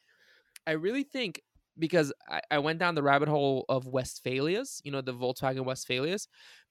[0.67, 1.43] I really think
[1.79, 6.27] because I, I went down the rabbit hole of Westfalias, you know, the Volkswagen Westfalias,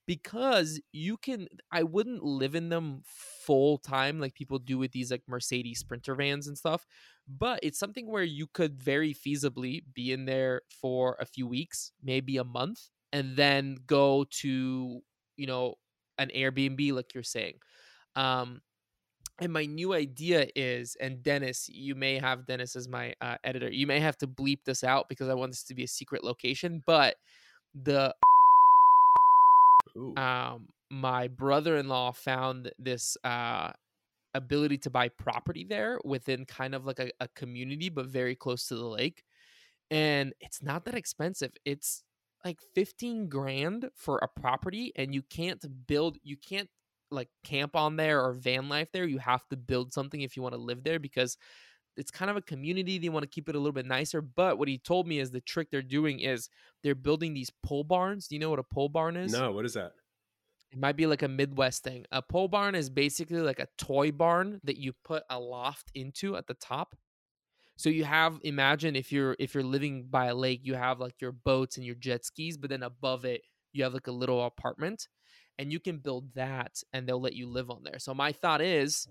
[0.06, 5.10] because you can, I wouldn't live in them full time like people do with these
[5.10, 6.86] like Mercedes Sprinter vans and stuff.
[7.28, 11.92] But it's something where you could very feasibly be in there for a few weeks,
[12.02, 15.00] maybe a month, and then go to,
[15.36, 15.74] you know,
[16.18, 17.54] an Airbnb, like you're saying.
[18.16, 18.60] Um,
[19.40, 23.70] and my new idea is, and Dennis, you may have Dennis as my uh, editor.
[23.70, 26.22] You may have to bleep this out because I want this to be a secret
[26.22, 26.82] location.
[26.86, 27.16] But
[27.74, 28.14] the
[29.96, 30.14] Ooh.
[30.16, 33.70] um, my brother-in-law found this uh,
[34.34, 38.66] ability to buy property there within kind of like a, a community, but very close
[38.68, 39.22] to the lake,
[39.90, 41.52] and it's not that expensive.
[41.64, 42.02] It's
[42.44, 46.68] like 15 grand for a property and you can't build you can't
[47.12, 50.42] like camp on there or van life there you have to build something if you
[50.42, 51.36] want to live there because
[51.96, 54.58] it's kind of a community they want to keep it a little bit nicer but
[54.58, 56.48] what he told me is the trick they're doing is
[56.82, 59.32] they're building these pole barns do you know what a pole barn is?
[59.32, 59.92] No, what is that?
[60.72, 64.10] it might be like a midwest thing a pole barn is basically like a toy
[64.10, 66.96] barn that you put a loft into at the top.
[67.76, 71.20] So you have imagine if you're if you're living by a lake you have like
[71.20, 74.44] your boats and your jet skis but then above it you have like a little
[74.44, 75.08] apartment
[75.58, 78.60] and you can build that and they'll let you live on there so my thought
[78.60, 79.06] is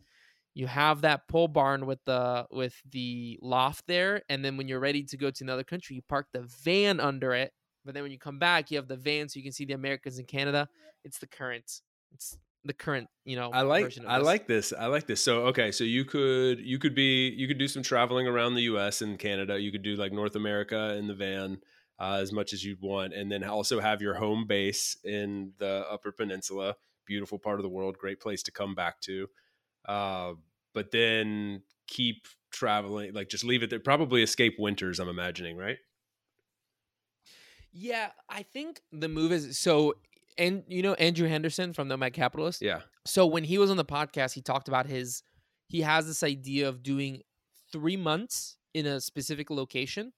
[0.54, 4.80] you have that pole barn with the with the loft there and then when you're
[4.80, 7.54] ready to go to another country you park the van under it
[7.86, 9.74] but then when you come back you have the van so you can see the
[9.74, 10.68] americans in canada
[11.04, 11.82] it's the current
[12.14, 14.26] it's the current you know I like version of I this.
[14.26, 14.74] like this.
[14.78, 15.24] I like this.
[15.24, 18.62] So okay, so you could you could be you could do some traveling around the
[18.64, 19.02] U.S.
[19.02, 19.60] and Canada.
[19.60, 21.58] You could do like North America in the van
[22.02, 25.86] uh, as much as you'd want, and then also have your home base in the
[25.90, 26.76] Upper Peninsula.
[27.06, 29.28] Beautiful part of the world, great place to come back to.
[29.88, 30.34] Uh,
[30.74, 33.80] but then keep traveling, like just leave it there.
[33.80, 35.00] Probably escape winters.
[35.00, 35.78] I'm imagining, right?
[37.74, 39.94] yeah i think the move is so
[40.38, 42.82] and you know andrew henderson from the Nomad Capitalist Yeah.
[43.06, 45.24] so when he was on the podcast he talked about his
[45.68, 47.22] he has this idea of doing
[47.72, 50.12] three months in a specific location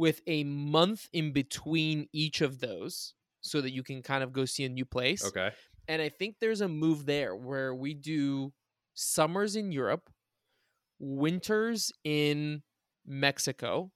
[0.00, 4.44] with a month in between each of those so that you can kind of go
[4.46, 5.50] see a new place Okay.
[5.88, 8.52] and i think there's a move there where we do
[8.94, 10.10] summers in europe
[10.98, 12.62] winters in
[13.06, 13.90] mexico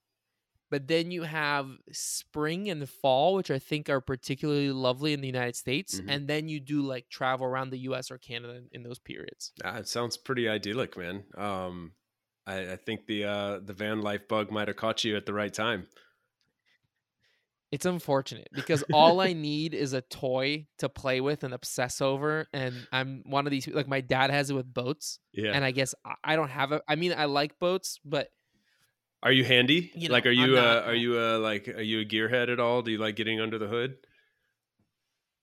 [0.70, 5.26] but then you have spring and fall which i think are particularly lovely in the
[5.26, 6.08] united states Mhm.
[6.08, 9.52] and then you do like travel around the us or canada in- in those periods
[9.64, 11.24] Ah, it sounds pretty idyllic, man.
[11.36, 11.94] Um,
[12.46, 15.32] I, I think the uh, the van life bug might have caught you at the
[15.34, 15.86] right time.
[17.72, 22.46] it's unfortunate because all i need is a toy to play with and obsess over
[22.52, 25.52] and i'm one of these like my dad has it with boats Yeah.
[25.54, 28.28] and i guess I- don't have it i mean i like boats but
[29.24, 29.90] Are you handy?
[29.94, 32.82] You like, are you uh, are you uh, like are you a gearhead at all?
[32.82, 33.96] Do you like getting under the hood?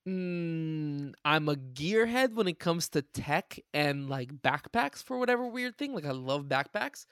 [0.07, 5.77] Mm, I'm a gearhead when it comes to tech and like backpacks for whatever weird
[5.77, 5.93] thing.
[5.93, 7.05] Like I love backpacks,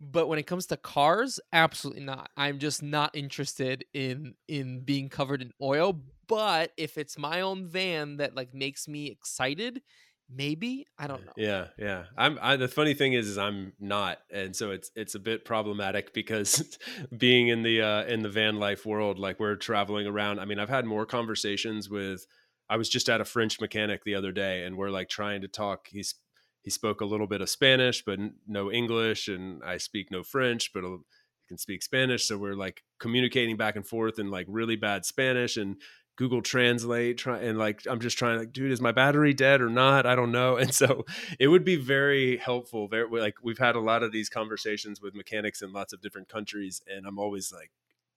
[0.00, 2.30] but when it comes to cars, absolutely not.
[2.36, 6.00] I'm just not interested in in being covered in oil.
[6.28, 9.82] But if it's my own van that like makes me excited,
[10.28, 11.32] maybe I don't know.
[11.36, 12.04] Yeah, yeah.
[12.16, 12.38] I'm.
[12.40, 16.12] I, the funny thing is, is I'm not, and so it's it's a bit problematic
[16.14, 16.78] because
[17.16, 20.40] being in the uh, in the van life world, like we're traveling around.
[20.40, 22.26] I mean, I've had more conversations with.
[22.68, 25.48] I was just at a French mechanic the other day, and we're like trying to
[25.48, 25.86] talk.
[25.88, 26.14] He's
[26.62, 30.72] he spoke a little bit of Spanish, but no English, and I speak no French,
[30.74, 30.98] but a-
[31.46, 32.26] can speak Spanish.
[32.26, 35.76] So we're like communicating back and forth in like really bad Spanish and
[36.16, 37.18] Google Translate.
[37.18, 40.06] Try and like I'm just trying like, dude, is my battery dead or not?
[40.06, 40.56] I don't know.
[40.66, 41.04] And so
[41.38, 42.88] it would be very helpful.
[42.88, 46.28] Very like we've had a lot of these conversations with mechanics in lots of different
[46.28, 47.70] countries, and I'm always like,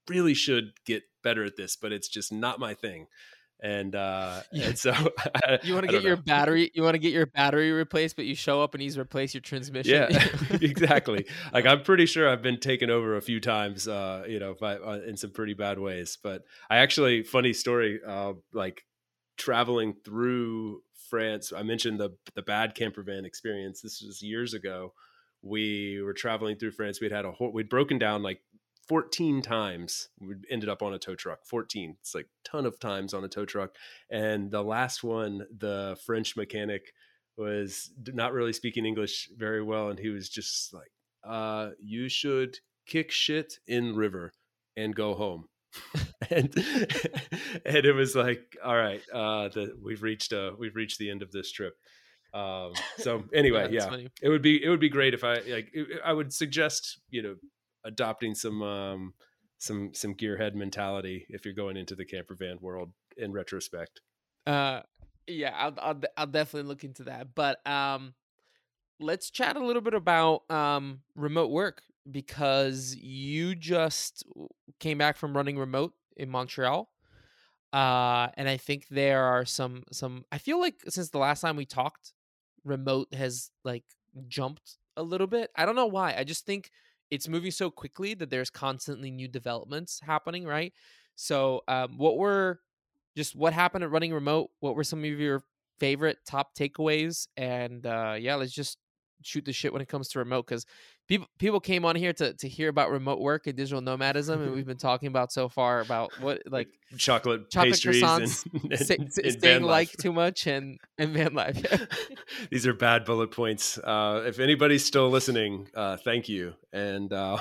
[0.07, 3.07] really should get better at this, but it's just not my thing.
[3.61, 4.67] And uh, Yeah.
[4.67, 4.91] and so
[5.63, 6.21] You want to get your know.
[6.23, 6.71] battery?
[6.73, 9.41] You want to get your battery replaced, but you show up and he's replaced your
[9.41, 9.93] transmission.
[10.09, 10.27] Yeah,
[10.61, 11.25] exactly.
[11.53, 14.75] Like I'm pretty sure I've been taken over a few times, uh, you know, by,
[14.77, 16.17] uh, in some pretty bad ways.
[16.21, 18.83] But I actually, funny story, uh, like
[19.37, 21.51] traveling through France.
[21.55, 23.81] I mentioned the the bad camper van experience.
[23.81, 24.93] This was years ago.
[25.41, 26.99] We were traveling through France.
[26.99, 28.41] We'd had a whole, we'd broken down like
[28.89, 30.09] 14 times.
[30.19, 31.45] We ended up on a tow truck.
[31.45, 31.95] 14.
[32.01, 33.75] It's like ton of times on a tow truck.
[34.09, 36.91] And the last one, the French mechanic
[37.37, 40.91] was not really speaking English very well, and he was just like,
[41.23, 44.33] uh, "You should kick shit in river
[44.75, 45.45] and go home."
[46.29, 46.53] and
[47.65, 51.21] and it was like, all right, uh, the, we've reached uh, we've reached the end
[51.21, 51.75] of this trip.
[52.33, 55.69] Um, so anyway, that's yeah, it would be it would be great if I like
[55.73, 57.35] it- I would suggest you know
[57.83, 59.13] adopting some um,
[59.57, 64.01] some some gearhead mentality if you're going into the camper van world in retrospect.
[64.47, 64.81] Uh,
[65.27, 67.35] yeah, I'll, I'll I'll definitely look into that.
[67.35, 68.13] But um,
[68.99, 74.23] let's chat a little bit about um remote work because you just
[74.79, 76.89] came back from running remote in Montreal.
[77.71, 80.25] Uh, and I think there are some some.
[80.31, 82.13] I feel like since the last time we talked,
[82.63, 83.83] remote has like
[84.27, 85.51] jumped a little bit.
[85.55, 86.15] I don't know why.
[86.17, 86.71] I just think
[87.11, 90.73] it's moving so quickly that there's constantly new developments happening, right?
[91.15, 92.59] So, um, what were
[93.15, 94.49] just what happened at running remote?
[94.59, 95.43] What were some of your
[95.79, 97.27] favorite top takeaways?
[97.37, 98.77] And uh, yeah, let's just
[99.23, 100.65] shoot the shit when it comes to remote because
[101.09, 104.53] people people came on here to to hear about remote work and digital nomadism, and
[104.53, 109.25] we've been talking about so far about what like chocolate, Chocolate pastries croissants, and, and,
[109.25, 111.61] and staying like too much and and van life.
[112.51, 113.77] These are bad bullet points.
[113.77, 117.39] Uh, if anybody's still listening, uh, thank you, and uh,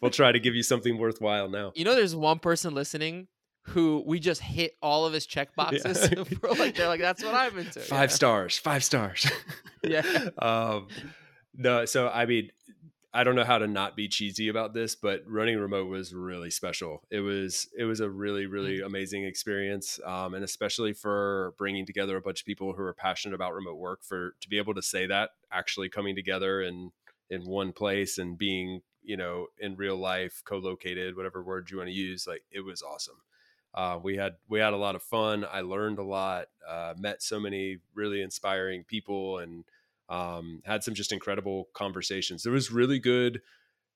[0.00, 1.72] we'll try to give you something worthwhile now.
[1.74, 3.26] you know, there's one person listening
[3.64, 6.08] who we just hit all of his check boxes.
[6.10, 6.24] Yeah.
[6.24, 7.80] for like they're like, that's what I'm into.
[7.80, 8.14] Five yeah.
[8.14, 8.56] stars.
[8.56, 9.30] Five stars.
[9.82, 10.02] Yeah.
[10.38, 10.88] um,
[11.54, 12.50] no, so I mean,
[13.12, 16.50] I don't know how to not be cheesy about this, but running remote was really
[16.50, 17.02] special.
[17.10, 22.16] It was it was a really really amazing experience, um, and especially for bringing together
[22.16, 24.00] a bunch of people who are passionate about remote work.
[24.04, 26.92] For to be able to say that actually coming together in
[27.30, 31.88] in one place and being you know in real life co-located, whatever word you want
[31.88, 33.22] to use, like it was awesome.
[33.74, 35.44] Uh, we had we had a lot of fun.
[35.50, 36.46] I learned a lot.
[36.68, 39.64] Uh, met so many really inspiring people and
[40.10, 42.42] um, had some just incredible conversations.
[42.42, 43.40] There was really good.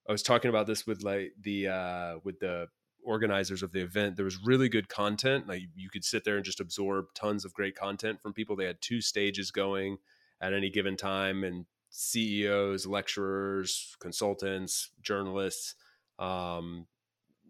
[0.09, 2.69] I was talking about this with like the uh, with the
[3.05, 4.17] organizers of the event.
[4.17, 5.49] There was really good content.
[5.49, 8.57] Like you could sit there and just absorb tons of great content from people.
[8.57, 9.99] They had two stages going
[10.41, 15.75] at any given time, and CEOs, lecturers, consultants, journalists,
[16.19, 16.87] um,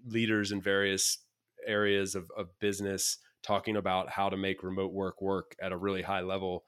[0.06, 1.18] leaders in various
[1.66, 6.02] areas of, of business talking about how to make remote work work at a really
[6.02, 6.64] high level.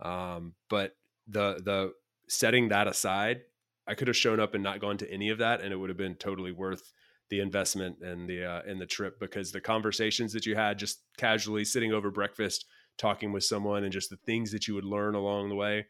[0.00, 0.94] Um, but
[1.28, 1.92] the the
[2.28, 3.42] setting that aside,
[3.86, 5.90] I could have shown up and not gone to any of that, and it would
[5.90, 6.92] have been totally worth
[7.30, 11.02] the investment and the uh, and the trip because the conversations that you had just
[11.16, 12.66] casually sitting over breakfast,
[12.96, 15.86] talking with someone, and just the things that you would learn along the way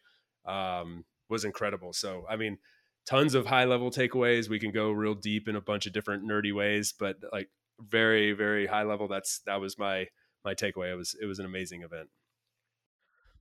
[0.47, 1.93] um, was incredible.
[1.93, 2.59] So I mean,
[3.07, 4.49] tons of high level takeaways.
[4.49, 7.49] We can go real deep in a bunch of different nerdy ways, but like
[7.81, 9.09] very very high level.
[9.09, 10.07] That's that was my
[10.45, 10.93] my takeaway.
[10.93, 12.09] It was it was an amazing event.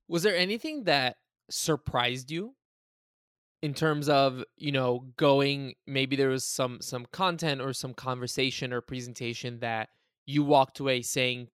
[0.08, 1.16] Was there anything that
[1.50, 2.54] surprised you
[3.62, 5.74] in terms of you know going?
[5.86, 9.88] Maybe there was some some content or some conversation or presentation that
[10.26, 11.48] you walked away saying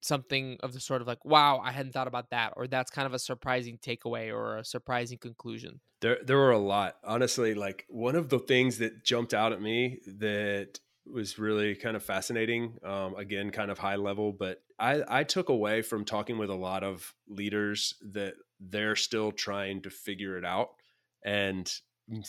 [0.00, 3.06] something of the sort of like, "Wow, I hadn't thought about that," or that's kind
[3.06, 5.80] of a surprising takeaway or a surprising conclusion.
[6.00, 6.96] There, there were a lot.
[7.02, 10.80] Honestly, like one of the things that jumped out at me that
[11.12, 12.78] was really kind of fascinating.
[12.84, 16.54] Um, again, kind of high level, but I, I took away from talking with a
[16.54, 20.70] lot of leaders that they're still trying to figure it out,
[21.24, 21.72] and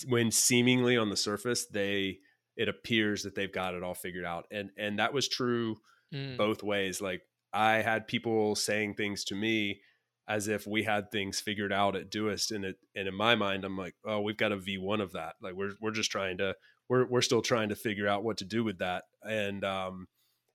[0.07, 2.19] when seemingly on the surface they
[2.55, 5.77] it appears that they've got it all figured out, and and that was true
[6.13, 6.37] Mm.
[6.37, 7.01] both ways.
[7.01, 9.81] Like I had people saying things to me
[10.25, 13.65] as if we had things figured out at Doist, and it and in my mind,
[13.65, 15.35] I'm like, oh, we've got a V1 of that.
[15.41, 16.55] Like we're we're just trying to
[16.89, 20.07] we're we're still trying to figure out what to do with that, and um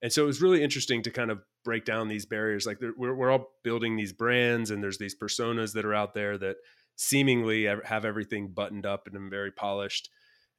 [0.02, 2.66] and so it was really interesting to kind of break down these barriers.
[2.66, 6.38] Like we're we're all building these brands, and there's these personas that are out there
[6.38, 6.56] that
[6.96, 10.10] seemingly have everything buttoned up and very polished,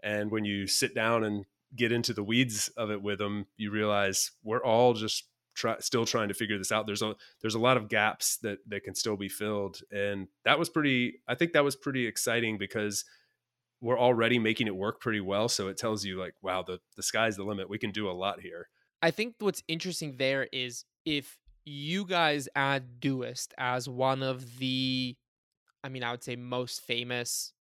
[0.01, 1.45] and when you sit down and
[1.75, 6.05] get into the weeds of it with them, you realize we're all just try, still
[6.05, 6.85] trying to figure this out.
[6.85, 10.59] There's a there's a lot of gaps that that can still be filled, and that
[10.59, 11.21] was pretty.
[11.27, 13.05] I think that was pretty exciting because
[13.83, 15.49] we're already making it work pretty well.
[15.49, 17.69] So it tells you like, wow, the the sky's the limit.
[17.69, 18.69] We can do a lot here.
[19.01, 25.17] I think what's interesting there is if you guys add Doist as one of the,
[25.83, 27.51] I mean, I would say most famous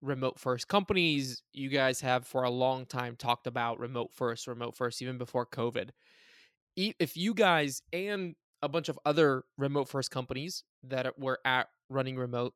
[0.00, 1.42] remote first companies.
[1.52, 5.44] You guys have for a long time talked about remote first, remote first, even before
[5.44, 5.90] COVID.
[6.76, 12.16] If you guys and a bunch of other remote first companies that were at running
[12.16, 12.54] remote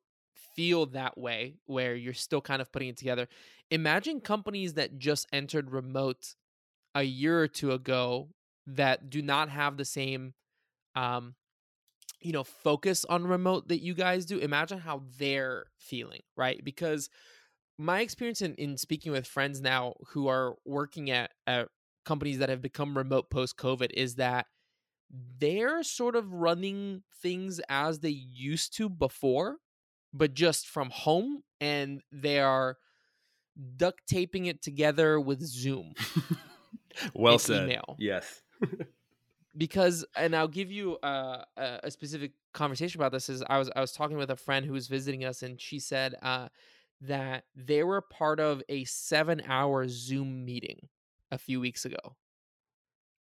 [0.55, 3.27] feel that way, where you're still kind of putting it together,
[3.71, 6.35] imagine companies that just entered remote
[6.95, 8.29] a year or two ago
[8.67, 10.33] that do not have the same
[10.95, 11.35] um
[12.21, 14.39] you know focus on remote that you guys do.
[14.39, 16.63] Imagine how they're feeling right?
[16.63, 17.09] Because
[17.77, 21.69] my experience in, in speaking with friends now who are working at, at
[22.03, 24.47] companies that have become remote post covid is that
[25.39, 29.57] they're sort of running things as they used to before
[30.13, 32.77] but just from home and they are
[33.75, 35.93] duct taping it together with zoom
[37.13, 37.63] well said.
[37.63, 37.95] email.
[37.97, 38.41] Yes.
[39.57, 43.69] because and I'll give you uh, a, a specific conversation about this is I was
[43.75, 46.49] I was talking with a friend who was visiting us and she said uh,
[47.01, 50.87] that they were part of a 7 hour Zoom meeting
[51.31, 52.15] a few weeks ago.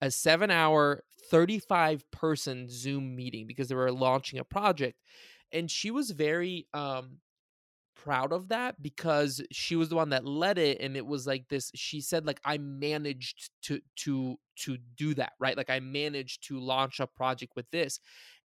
[0.02, 5.00] A 7 hour 35 person Zoom meeting because they were launching a project
[5.56, 7.18] and she was very um
[7.96, 11.48] proud of that because she was the one that led it and it was like
[11.48, 15.56] this she said like i managed to to to do that right?
[15.56, 17.98] Like i managed to launch a project with this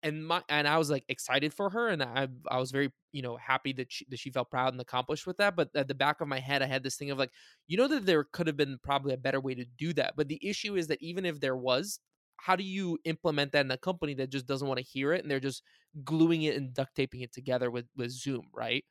[0.01, 3.21] and my and i was like excited for her and i i was very you
[3.21, 5.95] know happy that she that she felt proud and accomplished with that but at the
[5.95, 7.31] back of my head i had this thing of like
[7.67, 10.27] you know that there could have been probably a better way to do that but
[10.27, 11.99] the issue is that even if there was
[12.41, 15.21] how do you implement that in a company that just doesn't want to hear it
[15.21, 15.63] and they're just
[16.03, 18.83] gluing it and duct taping it together with with zoom right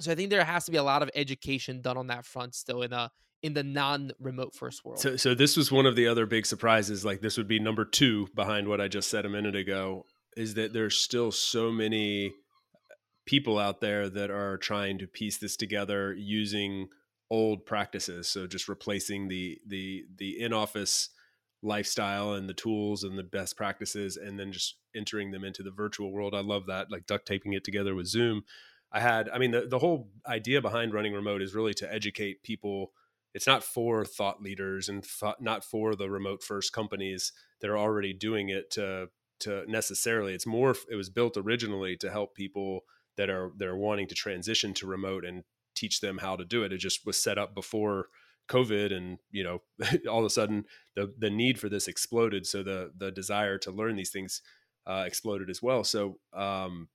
[0.00, 2.54] so I think there has to be a lot of education done on that front
[2.54, 3.10] still in a
[3.42, 4.98] in the non-remote first world.
[4.98, 7.04] So, so this was one of the other big surprises.
[7.04, 10.06] Like this would be number two behind what I just said a minute ago.
[10.36, 12.32] Is that there's still so many
[13.26, 16.88] people out there that are trying to piece this together using
[17.30, 18.28] old practices.
[18.28, 21.10] So just replacing the the the in office
[21.64, 25.70] lifestyle and the tools and the best practices, and then just entering them into the
[25.70, 26.34] virtual world.
[26.34, 28.44] I love that, like duct taping it together with Zoom.
[28.92, 32.44] I had, I mean, the, the whole idea behind running remote is really to educate
[32.44, 32.92] people.
[33.34, 37.78] It's not for thought leaders and thought, not for the remote first companies that are
[37.78, 39.08] already doing it to
[39.40, 40.34] to necessarily.
[40.34, 40.76] It's more.
[40.88, 42.84] It was built originally to help people
[43.16, 45.42] that are that are wanting to transition to remote and
[45.74, 46.72] teach them how to do it.
[46.72, 48.06] It just was set up before
[48.48, 49.62] COVID, and you know,
[50.10, 50.64] all of a sudden
[50.96, 52.46] the the need for this exploded.
[52.46, 54.42] So the the desire to learn these things
[54.86, 55.84] uh, exploded as well.
[55.84, 56.88] So um,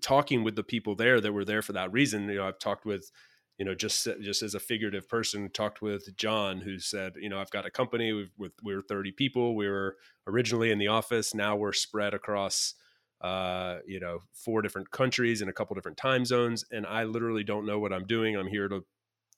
[0.00, 2.86] talking with the people there that were there for that reason, you know, I've talked
[2.86, 3.10] with,
[3.58, 7.40] you know, just just as a figurative person, talked with John, who said, you know,
[7.40, 9.54] I've got a company with, with we were thirty people.
[9.54, 11.34] We were originally in the office.
[11.34, 12.74] Now we're spread across,
[13.20, 17.44] uh, you know, four different countries and a couple different time zones, and I literally
[17.44, 18.36] don't know what I'm doing.
[18.36, 18.84] I'm here to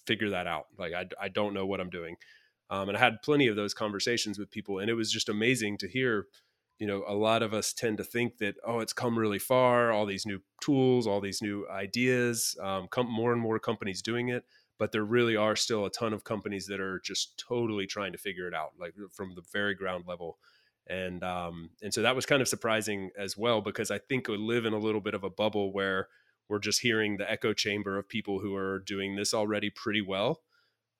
[0.06, 0.66] figure that out.
[0.78, 2.16] Like I I don't know what I'm doing.
[2.68, 5.78] Um, and I had plenty of those conversations with people, and it was just amazing
[5.78, 6.26] to hear
[6.78, 9.92] you know a lot of us tend to think that oh it's come really far
[9.92, 14.44] all these new tools all these new ideas um, more and more companies doing it
[14.78, 18.18] but there really are still a ton of companies that are just totally trying to
[18.18, 20.38] figure it out like from the very ground level
[20.86, 24.36] and um, and so that was kind of surprising as well because i think we
[24.36, 26.08] live in a little bit of a bubble where
[26.48, 30.42] we're just hearing the echo chamber of people who are doing this already pretty well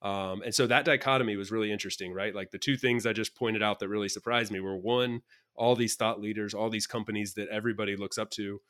[0.03, 2.35] um, and so that dichotomy was really interesting, right?
[2.35, 5.23] Like the two things I just pointed out that really surprised me were one,
[5.55, 8.61] all these thought leaders, all these companies that everybody looks up to,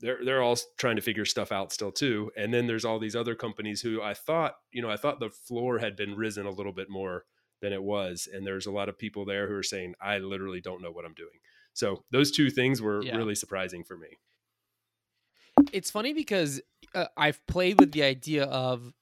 [0.00, 2.30] they're they're all trying to figure stuff out still too.
[2.36, 5.30] And then there's all these other companies who I thought, you know, I thought the
[5.30, 7.24] floor had been risen a little bit more
[7.60, 10.60] than it was, and there's a lot of people there who are saying, I literally
[10.60, 11.38] don't know what I'm doing.
[11.72, 13.16] So those two things were Yeah.
[13.16, 14.18] really surprising for me.
[15.72, 16.60] It's funny because
[16.94, 18.92] uh, I've played with the idea of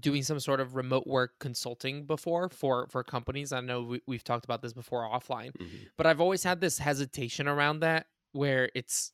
[0.00, 3.52] doing some sort of remote work consulting before for for companies.
[3.52, 5.88] I know we, we've talked about this before offline, Mhm.
[5.96, 9.12] but I've always had this hesitation around that where it's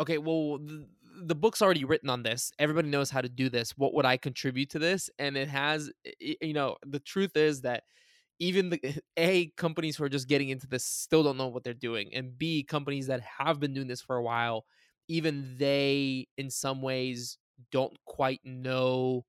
[0.00, 0.88] okay, well the,
[1.22, 2.52] the book's already written on this.
[2.58, 3.72] Everybody knows how to do this.
[3.78, 5.10] What would I contribute to this?
[5.18, 7.84] And it has you know, the truth is that
[8.38, 11.74] even the A companies who are just getting into this still don't know what they're
[11.74, 12.14] doing.
[12.14, 14.66] And B companies that have been doing this for a while,
[15.10, 17.36] even they in some ways
[17.72, 19.24] don't quite know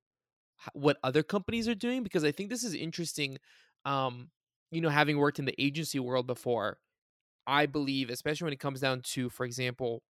[0.74, 3.40] what other companies are doing because I think this is interesting.
[3.84, 4.30] Um,
[4.70, 6.78] you know, having worked in the agency world before,
[7.48, 10.04] I believe, especially when it comes down to, for example,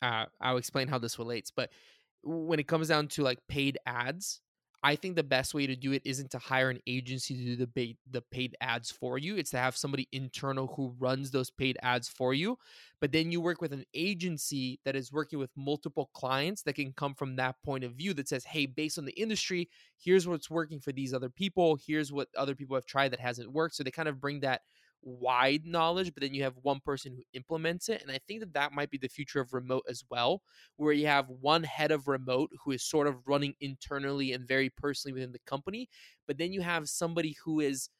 [0.00, 1.70] uh, I'll explain how this relates, but
[2.22, 4.40] when it comes down to like paid ads,
[4.82, 7.56] I think the best way to do it isn't to hire an agency to do
[7.56, 9.36] the paid, the paid ads for you.
[9.36, 12.58] It's to have somebody internal who runs those paid ads for you.
[13.00, 16.92] But then you work with an agency that is working with multiple clients that can
[16.92, 19.68] come from that point of view that says, hey, based on the industry,
[20.00, 21.76] here's what's working for these other people.
[21.84, 23.74] Here's what other people have tried that hasn't worked.
[23.74, 24.62] So they kind of bring that
[25.02, 28.02] wide knowledge, but then you have one person who implements it.
[28.02, 30.42] And I think that that might be the future of remote as well,
[30.76, 34.70] where you have one head of remote who is sort of running internally and very
[34.70, 35.88] personally within the company,
[36.26, 37.90] but then you have somebody who is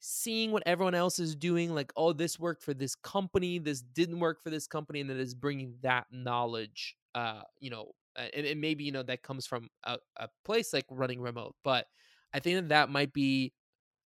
[0.00, 4.20] seeing what everyone else is doing like oh this worked for this company this didn't
[4.20, 8.84] work for this company and that is bringing that knowledge uh you know and, maybe
[8.84, 11.86] you know that comes from a, a place like running remote but
[12.32, 13.52] i think that that might be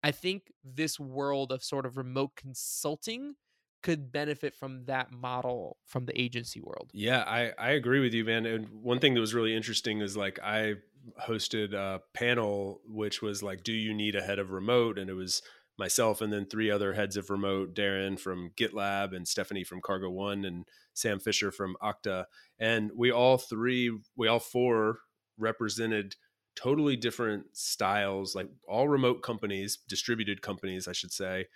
[0.02, 3.34] I think this world of sort of remote consulting
[3.82, 6.90] could benefit from that model from the agency world.
[6.92, 8.44] Yeah, I, I agree with you, man.
[8.46, 10.74] And one thing that was really interesting is like I
[11.26, 14.98] hosted a panel which was like, Do you need a head of remote?
[14.98, 15.42] And it was
[15.78, 20.10] myself and then three other heads of remote Darren from GitLab and Stephanie from Cargo
[20.10, 22.24] One and Sam Fisher from Okta.
[22.58, 24.98] And we all three, we all four
[25.38, 26.16] represented
[26.58, 31.46] totally different styles, like all remote companies, distributed companies, I should say.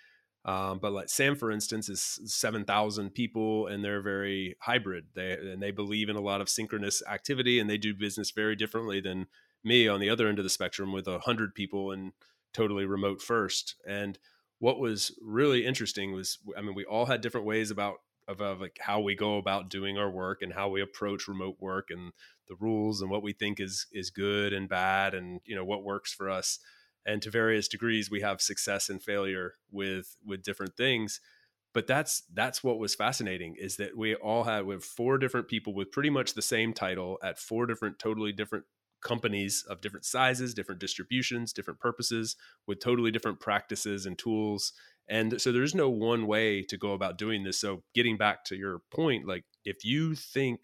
[0.45, 5.07] Um, but like Sam, for instance, is seven thousand people, and they're very hybrid.
[5.13, 8.55] They and they believe in a lot of synchronous activity, and they do business very
[8.55, 9.27] differently than
[9.63, 12.11] me on the other end of the spectrum with a hundred people and
[12.53, 13.75] totally remote first.
[13.87, 14.19] And
[14.59, 17.97] what was really interesting was, I mean, we all had different ways about
[18.27, 21.87] of, like how we go about doing our work and how we approach remote work
[21.89, 22.11] and
[22.47, 25.83] the rules and what we think is is good and bad and you know what
[25.83, 26.59] works for us.
[27.05, 31.19] And to various degrees we have success and failure with with different things.
[31.73, 35.73] But that's that's what was fascinating is that we all had with four different people
[35.73, 38.65] with pretty much the same title at four different totally different
[39.03, 42.35] companies of different sizes different distributions different purposes
[42.67, 44.73] with totally different practices and tools.
[45.09, 47.59] And so there's no one way to go about doing this.
[47.59, 50.61] So getting back to your point like if you think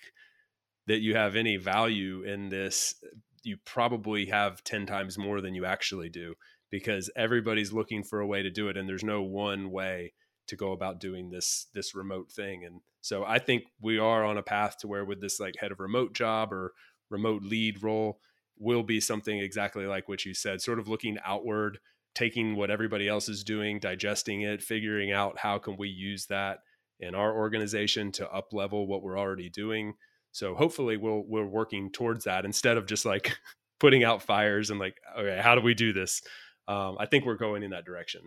[0.88, 2.96] that you have any value in this,
[3.44, 6.34] you probably have 10 times more than you actually do
[6.72, 10.14] because everybody's looking for a way to do it and there's no one way
[10.48, 12.66] to go about doing this this remote thing.
[12.66, 15.72] And so i think we are on a path to where with this like head
[15.72, 16.74] of remote job or
[17.10, 18.20] remote lead role
[18.60, 21.80] will be something exactly like what you said sort of looking outward
[22.16, 26.60] taking what everybody else is doing digesting it figuring out how can we use that
[27.00, 29.94] in our organization to up level what we're already doing
[30.32, 33.38] so hopefully we'll we're working towards that instead of just like
[33.80, 36.22] putting out fires and like okay how do we do this?
[36.68, 38.22] Um, I think we're going in that direction.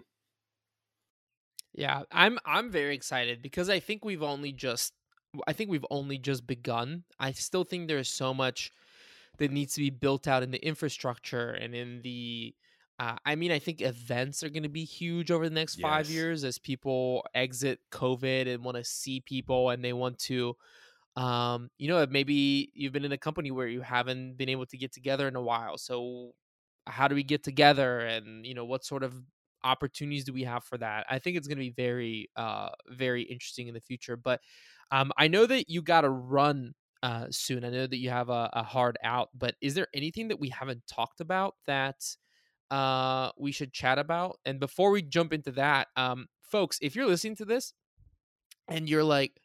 [1.74, 4.92] Yeah, I'm I'm very excited because I think we've only just
[5.46, 7.04] I think we've only just begun.
[7.18, 8.72] I still think there's so much
[9.42, 12.54] that needs to be built out in the infrastructure and in the
[12.98, 16.08] uh, I mean, I think events are going to be huge over the next five
[16.08, 20.54] years as people exit COVID and want to see people and they want to
[21.16, 24.78] um you know maybe you've been in a company where you haven't been able to
[24.78, 26.32] get together in a while so
[26.86, 29.14] how do we get together and you know what sort of
[29.64, 31.06] opportunities do we have for that?
[31.08, 34.40] I think it's going to be very uh very interesting in the future but
[34.90, 38.28] um i know that you got to run uh soon i know that you have
[38.28, 41.96] a, a hard out but is there anything that we haven't talked about that
[42.70, 47.06] uh we should chat about and before we jump into that um folks if you're
[47.06, 47.74] listening to this
[48.68, 49.40] and you're like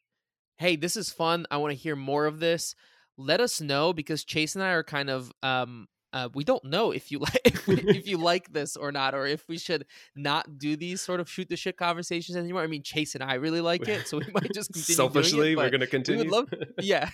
[0.57, 1.45] hey, this is fun.
[1.51, 2.75] I want to hear more of this.
[3.17, 6.91] Let us know because Chase and I are kind of um uh, we don't know
[6.91, 9.85] if you like if, we, if you like this or not, or if we should
[10.15, 12.61] not do these sort of shoot the shit conversations anymore.
[12.61, 15.57] I mean, Chase and I really like it, so we might just continue Selfishly, it,
[15.57, 16.23] we're going to continue.
[16.23, 17.09] We would love, yeah,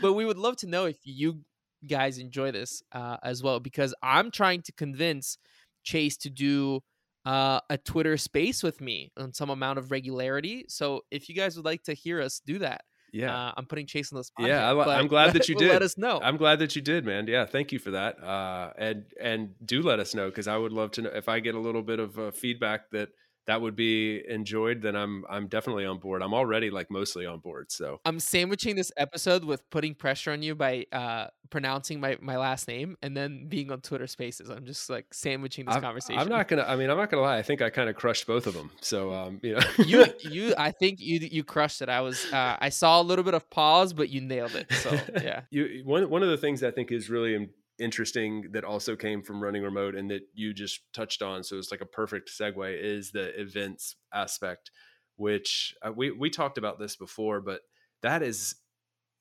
[0.00, 1.40] but we would love to know if you
[1.86, 5.38] guys enjoy this uh, as well because I'm trying to convince
[5.82, 6.80] Chase to do
[7.24, 10.64] uh, a Twitter space with me on some amount of regularity.
[10.68, 13.48] So if you guys would like to hear us do that, yeah.
[13.48, 14.46] uh, I'm putting Chase on the spot.
[14.46, 15.70] Yeah, I but I'm glad that you did.
[15.70, 16.20] Let us know.
[16.22, 17.26] I'm glad that you did, man.
[17.26, 18.22] Yeah, thank you for that.
[18.22, 21.40] Uh, and and do let us know because I would love to know if I
[21.40, 23.10] get a little bit of uh, feedback that
[23.46, 24.82] that would be enjoyed.
[24.82, 26.22] Then I'm I'm definitely on board.
[26.22, 27.72] I'm already like mostly on board.
[27.72, 32.36] So I'm sandwiching this episode with putting pressure on you by uh, pronouncing my, my
[32.36, 34.48] last name and then being on Twitter Spaces.
[34.48, 36.20] I'm just like sandwiching this I'm, conversation.
[36.20, 36.62] I'm not gonna.
[36.62, 37.38] I mean, I'm not gonna lie.
[37.38, 38.70] I think I kind of crushed both of them.
[38.80, 41.88] So um, you know, you you I think you you crushed it.
[41.88, 44.72] I was uh, I saw a little bit of pause, but you nailed it.
[44.72, 45.42] So yeah.
[45.50, 47.48] you one one of the things I think is really
[47.82, 51.42] interesting that also came from running remote and that you just touched on.
[51.44, 54.70] So it's like a perfect segue is the events aspect,
[55.16, 57.60] which uh, we we talked about this before, but
[58.02, 58.56] that is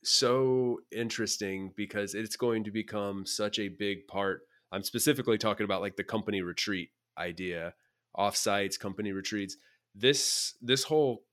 [0.04, 4.42] so interesting because it's going to become such a big part
[4.72, 7.74] I'm specifically talking about like the company retreat idea,
[8.16, 9.58] offsites, company retreats.
[9.94, 11.24] This this whole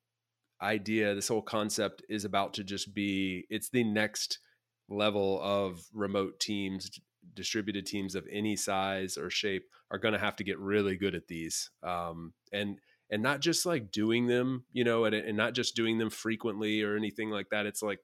[0.61, 4.41] idea, this whole concept is about to just be it's the next
[4.89, 6.91] level of remote teams,
[7.35, 11.15] distributed teams of any size or shape are going to have to get really good
[11.15, 11.71] at these.
[11.83, 15.97] Um, and and not just like doing them, you know, and, and not just doing
[15.99, 17.65] them frequently or anything like that.
[17.65, 18.01] It's like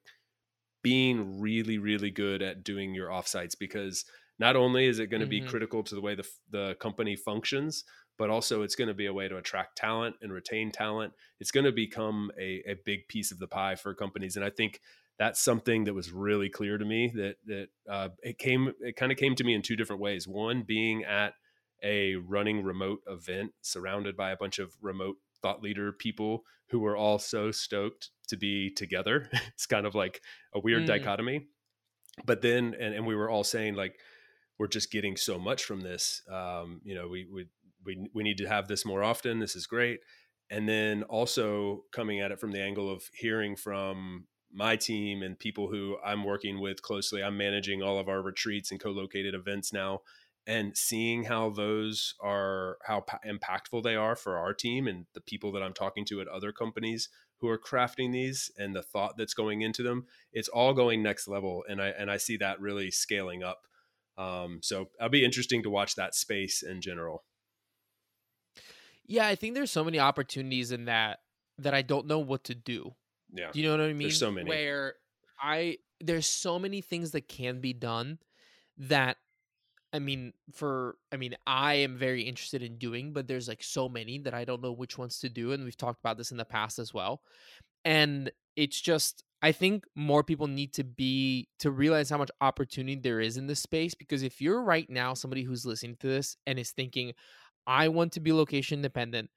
[0.82, 4.04] being really, really good at doing your offsites because
[4.38, 5.40] not only is it going to be Mhm.
[5.40, 7.84] critical to the way the, the company functions,
[8.18, 11.14] but also it's going to be a way to attract talent and retain talent.
[11.40, 14.36] It's going to become a, a big piece of the pie for companies.
[14.36, 14.80] And I think
[15.18, 19.12] that's something that was really clear to me that, that uh, it came, it kind
[19.12, 20.26] of came to me in two different ways.
[20.26, 21.34] One being at
[21.82, 26.96] a running remote event surrounded by a bunch of remote thought leader people who were
[26.96, 29.28] all so stoked to be together.
[29.32, 30.20] it's kind of like
[30.54, 30.86] a weird Mm.
[30.86, 31.46] dichotomy.
[32.24, 33.96] But then, and, and we were all saying like,
[34.58, 36.22] we're just getting so much from this.
[36.32, 37.46] Um, you know, we, we,
[37.84, 39.40] we, we need to have this more often.
[39.40, 40.00] This is great.
[40.48, 45.38] And then also coming at it from the angle of hearing from my team and
[45.38, 47.22] people who I'm working with closely.
[47.22, 50.00] I'm managing all of our retreats and co-located events now
[50.46, 55.20] and seeing how those are how pa- impactful they are for our team and the
[55.20, 59.16] people that I'm talking to at other companies who are crafting these and the thought
[59.16, 62.60] that's going into them it's all going next level and I and I see that
[62.60, 63.66] really scaling up
[64.16, 67.24] um, so it'll be interesting to watch that space in general
[69.06, 71.20] Yeah, I think there's so many opportunities in that
[71.58, 72.94] that I don't know what to do.
[73.34, 74.08] Yeah Do you know what I mean?
[74.08, 74.48] There's so many.
[74.48, 74.94] Where
[75.40, 78.18] I there's so many things that can be done
[78.78, 79.16] that
[79.92, 83.88] I mean for I mean I am very interested in doing, but there's like so
[83.88, 86.36] many that I don't know which ones to do and we've talked about this in
[86.36, 87.20] the past as well.
[87.84, 92.96] And it's just I think more people need to be to realize how much opportunity
[92.96, 96.36] there is in this space because if you're right now somebody who's listening to this
[96.46, 97.12] and is thinking
[97.66, 99.30] I want to be location independent.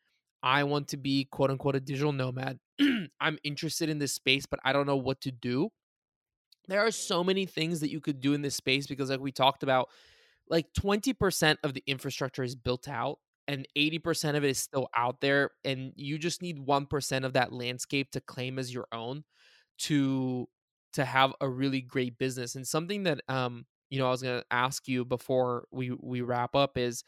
[0.43, 2.59] I want to be quote unquote a digital nomad.
[3.19, 5.69] I'm interested in this space, but I don't know what to do.
[6.67, 9.31] There are so many things that you could do in this space because, like we
[9.31, 9.89] talked about,
[10.49, 15.21] like 20% of the infrastructure is built out and 80% of it is still out
[15.21, 15.51] there.
[15.63, 19.23] And you just need 1% of that landscape to claim as your own
[19.79, 20.47] to
[20.93, 22.55] to have a really great business.
[22.55, 26.55] And something that um, you know, I was gonna ask you before we we wrap
[26.55, 27.03] up is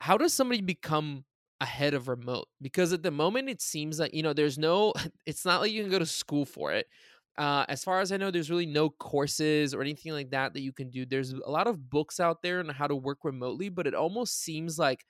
[0.00, 1.24] how does somebody become
[1.62, 4.92] ahead of remote because at the moment it seems like you know there's no
[5.26, 6.86] it's not like you can go to school for it.
[7.38, 10.60] Uh, as far as i know there's really no courses or anything like that that
[10.60, 11.06] you can do.
[11.06, 14.40] There's a lot of books out there on how to work remotely but it almost
[14.42, 15.06] seems like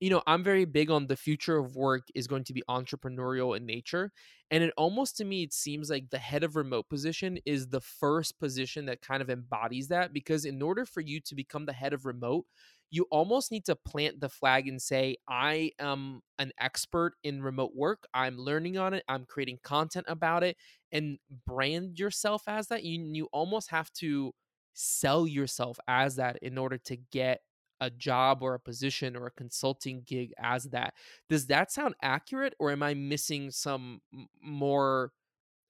[0.00, 3.56] you know i'm very big on the future of work is going to be entrepreneurial
[3.56, 4.12] in nature
[4.50, 7.80] and it almost to me it seems like the head of remote position is the
[7.80, 11.72] first position that kind of embodies that because in order for you to become the
[11.72, 12.46] head of remote
[12.90, 17.72] you almost need to plant the flag and say, I am an expert in remote
[17.74, 18.06] work.
[18.12, 19.02] I'm learning on it.
[19.08, 20.56] I'm creating content about it
[20.92, 22.84] and brand yourself as that.
[22.84, 24.32] You, you almost have to
[24.74, 27.40] sell yourself as that in order to get
[27.80, 30.94] a job or a position or a consulting gig as that.
[31.28, 34.00] Does that sound accurate or am I missing some
[34.40, 35.12] more?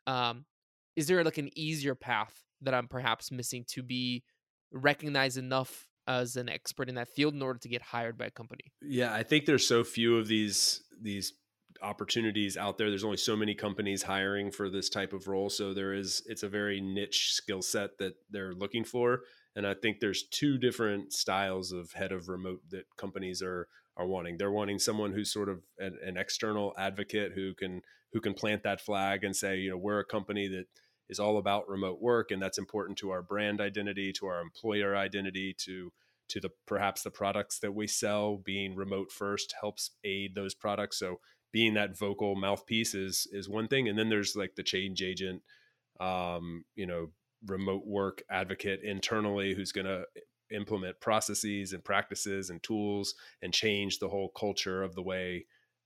[0.07, 0.45] Um,
[0.97, 4.25] is there like an easier path that I'm perhaps missing to be
[4.73, 8.31] recognized enough as an expert in that field in order to get hired by a
[8.31, 8.73] company.
[8.81, 11.35] Yeah, I think there's so few of these these
[11.83, 12.89] opportunities out there.
[12.89, 16.43] There's only so many companies hiring for this type of role, so there is it's
[16.43, 19.21] a very niche skill set that they're looking for.
[19.55, 24.07] And I think there's two different styles of head of remote that companies are are
[24.07, 24.39] wanting.
[24.39, 27.83] They're wanting someone who's sort of an, an external advocate who can
[28.13, 30.67] who can plant that flag and say, you know, we're a company that
[31.13, 34.97] is all about remote work and that's important to our brand identity to our employer
[34.97, 35.93] identity to
[36.33, 38.39] to the perhaps the products that we sell.
[38.39, 40.99] Being remote first helps aid those products.
[40.99, 41.21] So
[41.53, 43.89] being that vocal mouthpiece is is one thing.
[43.89, 45.43] And then there's like the change agent
[46.01, 47.09] um you know
[47.47, 50.05] remote work advocate internally who's going to
[50.51, 55.45] implement processes and practices and tools and change the whole culture of the way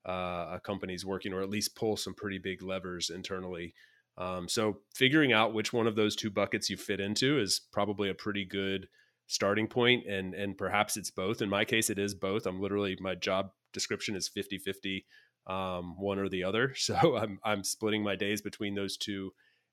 [0.09, 3.75] uh, a company's working or at least pull some pretty big levers internally
[4.19, 8.09] um, so figuring out which one of those two buckets you fit into is probably
[8.09, 8.89] a pretty good
[9.27, 11.43] starting point and and perhaps it's both.
[11.43, 12.47] In my case it is both.
[12.47, 15.05] I'm literally my job description is 50 50
[15.47, 16.75] um, one or the other.
[16.77, 19.33] So i'm i'm splitting my days between those two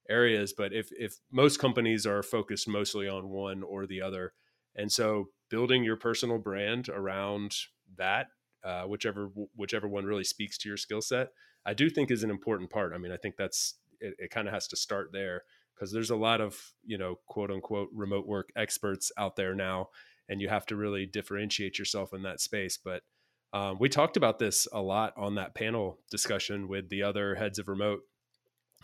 [0.10, 4.34] areas but if if most companies are focused mostly on one or the other
[4.76, 7.56] and so building your personal brand around
[7.98, 8.28] that
[8.66, 11.30] uh, whichever whichever one really speaks to your skill set
[11.66, 12.92] i do think is an important part.
[12.94, 15.44] I mean i think that's it, it kind of has to start there
[15.74, 19.90] because there's a lot of you know quote unquote remote work experts out there now
[20.30, 22.78] and you have to really differentiate yourself in that space.
[22.78, 23.04] But
[23.52, 27.60] um, we talked about this a lot on that panel discussion with the other heads
[27.60, 28.02] of remote,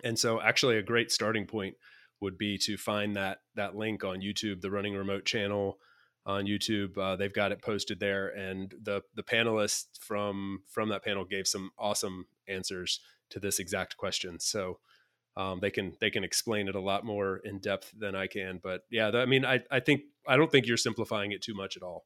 [0.03, 1.75] and so actually a great starting point
[2.21, 5.79] would be to find that that link on YouTube, the Running Remote channel
[6.25, 6.97] on YouTube.
[6.97, 11.47] Uh, they've got it posted there, and the the panelists from from that panel gave
[11.47, 12.99] some awesome answers
[13.31, 14.39] to this exact question.
[14.39, 14.79] So
[15.37, 18.59] um, they can they can explain it a lot more in depth than I can.
[18.61, 21.77] But yeah, I mean, I I think I don't think you're simplifying it too much
[21.77, 22.05] at all.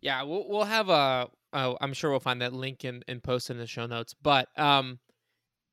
[0.00, 1.28] Yeah, we'll we'll have a.
[1.52, 4.14] Oh, I'm sure we'll find that link and, and post in the show notes.
[4.20, 4.98] But um,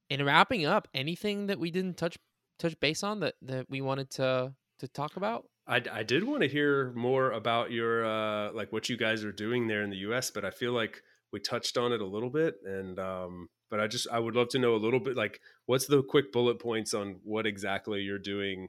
[0.10, 2.18] in wrapping up, anything that we didn't touch
[2.60, 5.46] touch base on that that we wanted to to talk about?
[5.66, 9.32] I, I did want to hear more about your uh, like what you guys are
[9.32, 11.02] doing there in the U.S., but I feel like
[11.32, 14.50] we touched on it a little bit, and um, but I just I would love
[14.50, 18.20] to know a little bit like what's the quick bullet points on what exactly you're
[18.20, 18.68] doing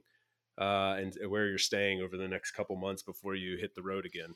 [0.59, 4.07] uh, and where you're staying over the next couple months before you hit the road
[4.07, 4.33] again.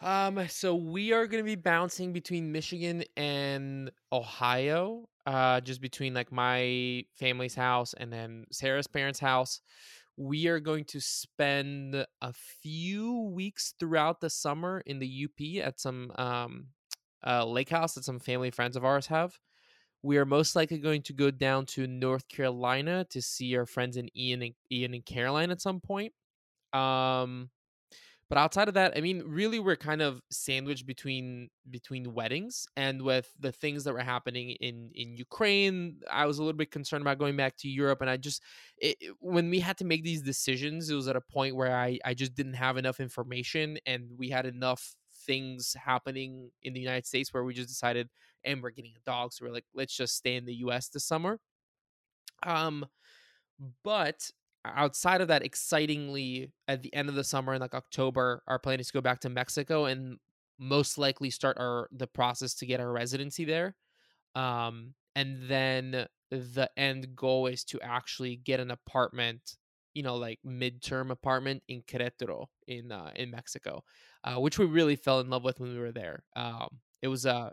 [0.00, 6.14] Um, so we are going to be bouncing between Michigan and Ohio, uh, just between
[6.14, 9.60] like my family's house and then Sarah's parents' house.
[10.16, 15.80] We are going to spend a few weeks throughout the summer in the UP at
[15.80, 16.68] some um,
[17.26, 19.38] uh, lake house that some family friends of ours have.
[20.02, 23.96] We are most likely going to go down to North Carolina to see our friends
[23.96, 26.12] in Ian and Ian and Caroline at some point.
[26.72, 27.50] Um,
[28.28, 33.00] but outside of that, I mean, really, we're kind of sandwiched between between weddings and
[33.00, 36.00] with the things that were happening in in Ukraine.
[36.10, 38.42] I was a little bit concerned about going back to Europe, and I just
[38.76, 41.98] it, when we had to make these decisions, it was at a point where I
[42.04, 44.94] I just didn't have enough information, and we had enough
[45.28, 48.08] things happening in the United States where we just decided,
[48.42, 50.88] and we're getting a dog, so we're like, let's just stay in the U.S.
[50.88, 51.38] this summer.
[52.44, 52.86] Um,
[53.84, 54.28] but
[54.64, 58.80] outside of that, excitingly, at the end of the summer in like October, our plan
[58.80, 60.18] is to go back to Mexico and
[60.58, 63.76] most likely start our the process to get our residency there.
[64.34, 69.56] Um, and then the end goal is to actually get an apartment,
[69.94, 73.82] you know, like midterm apartment in Querétaro in uh, in Mexico,
[74.24, 76.24] uh, which we really fell in love with when we were there.
[76.36, 77.50] Um, it was uh,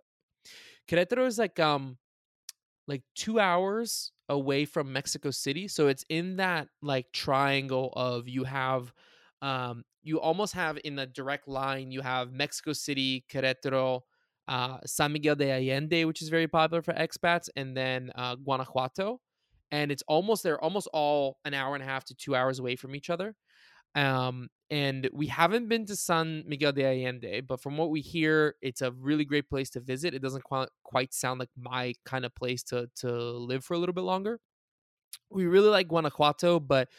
[0.87, 1.97] Querétaro is like um
[2.87, 5.67] like two hours away from Mexico City.
[5.67, 8.93] So it's in that like triangle of you have
[9.41, 14.01] um you almost have in a direct line you have Mexico City, Querétaro,
[14.47, 19.19] uh, San Miguel de Allende, which is very popular for expats, and then uh, Guanajuato.
[19.71, 22.75] And it's almost they're almost all an hour and a half to two hours away
[22.75, 23.35] from each other.
[23.95, 28.55] Um, and we haven't been to San Miguel de Allende, but from what we hear,
[28.61, 30.13] it's a really great place to visit.
[30.13, 33.77] It doesn't quite, quite sound like my kind of place to to live for a
[33.79, 34.39] little bit longer.
[35.29, 36.89] We really like Guanajuato, but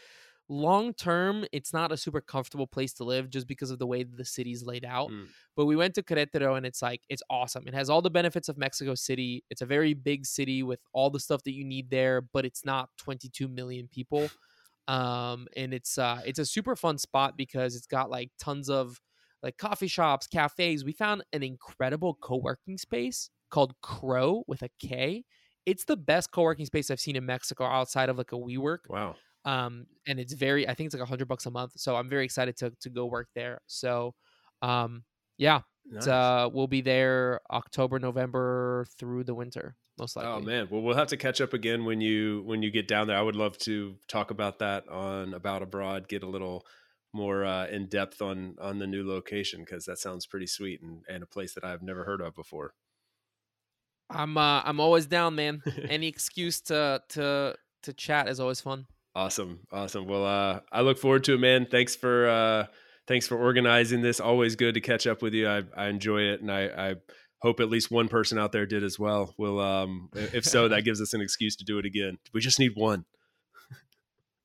[0.49, 4.05] long term, it's not a super comfortable place to live just because of the way
[4.05, 5.11] the city's laid out.
[5.11, 5.27] Mm.
[5.57, 7.65] But we went to Querétaro, and it's like it's awesome.
[7.67, 9.45] It has all the benefits of Mexico City.
[9.51, 12.65] It's a very big city with all the stuff that you need there, but it's
[12.65, 14.29] not 22 million people
[14.89, 19.01] um and it's uh it's a super fun spot because it's got like tons of
[19.43, 25.25] like coffee shops cafes we found an incredible co-working space called crow with a k
[25.65, 28.79] it's the best co-working space i've seen in mexico outside of like a WeWork.
[28.89, 29.17] Wow.
[29.47, 32.09] Um and it's very i think it's like a hundred bucks a month so i'm
[32.09, 34.15] very excited to to go work there so
[34.61, 35.03] um
[35.39, 36.07] yeah Nice.
[36.09, 40.97] uh we'll be there october november through the winter most likely Oh man, well we'll
[40.97, 43.17] have to catch up again when you when you get down there.
[43.17, 46.67] I would love to talk about that on about abroad, get a little
[47.15, 51.03] more uh, in depth on on the new location because that sounds pretty sweet and,
[51.09, 52.75] and a place that I've never heard of before.
[54.11, 58.87] i'm uh i'm always down man any excuse to to to chat is always fun
[59.17, 60.07] Awesome, awesome.
[60.07, 61.67] Well, uh, I look forward to it, man.
[61.71, 62.67] Thanks for uh,
[63.09, 64.21] thanks for organizing this.
[64.21, 65.49] Always good to catch up with you.
[65.49, 66.95] I, I enjoy it, and I, I
[67.41, 69.35] hope at least one person out there did as well.
[69.39, 72.19] Well, um, if so, that gives us an excuse to do it again.
[72.35, 73.07] We just need one.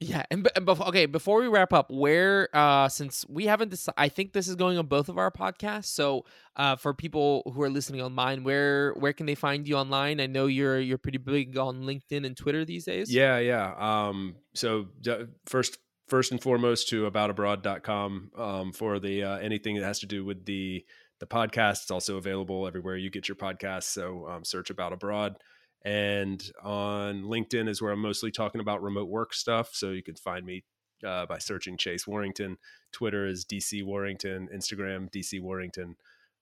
[0.04, 3.94] Yeah, and, and before, okay, before we wrap up, where uh since we haven't decided,
[3.98, 5.86] I think this is going on both of our podcasts.
[5.86, 6.26] So,
[6.56, 10.20] uh, for people who are listening online, where where can they find you online?
[10.20, 13.14] I know you're you're pretty big on LinkedIn and Twitter these days.
[13.14, 13.76] Yeah, yeah.
[13.78, 15.78] Um, so d- first,
[16.08, 20.46] first and foremost, to aboutabroad.com um, for the uh, anything that has to do with
[20.46, 20.84] the
[21.20, 21.84] the podcast.
[21.84, 23.84] It's also available everywhere you get your podcasts.
[23.84, 25.36] So um, search About Abroad.
[25.84, 29.72] And on LinkedIn is where I'm mostly talking about remote work stuff.
[29.74, 30.64] So you can find me
[31.06, 32.58] uh, by searching Chase Warrington.
[32.92, 34.48] Twitter is DC Warrington.
[34.54, 35.96] Instagram DC Warrington.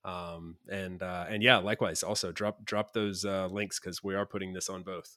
[0.04, 2.02] Um, and uh, and yeah, likewise.
[2.02, 5.16] Also drop drop those uh, links because we are putting this on both.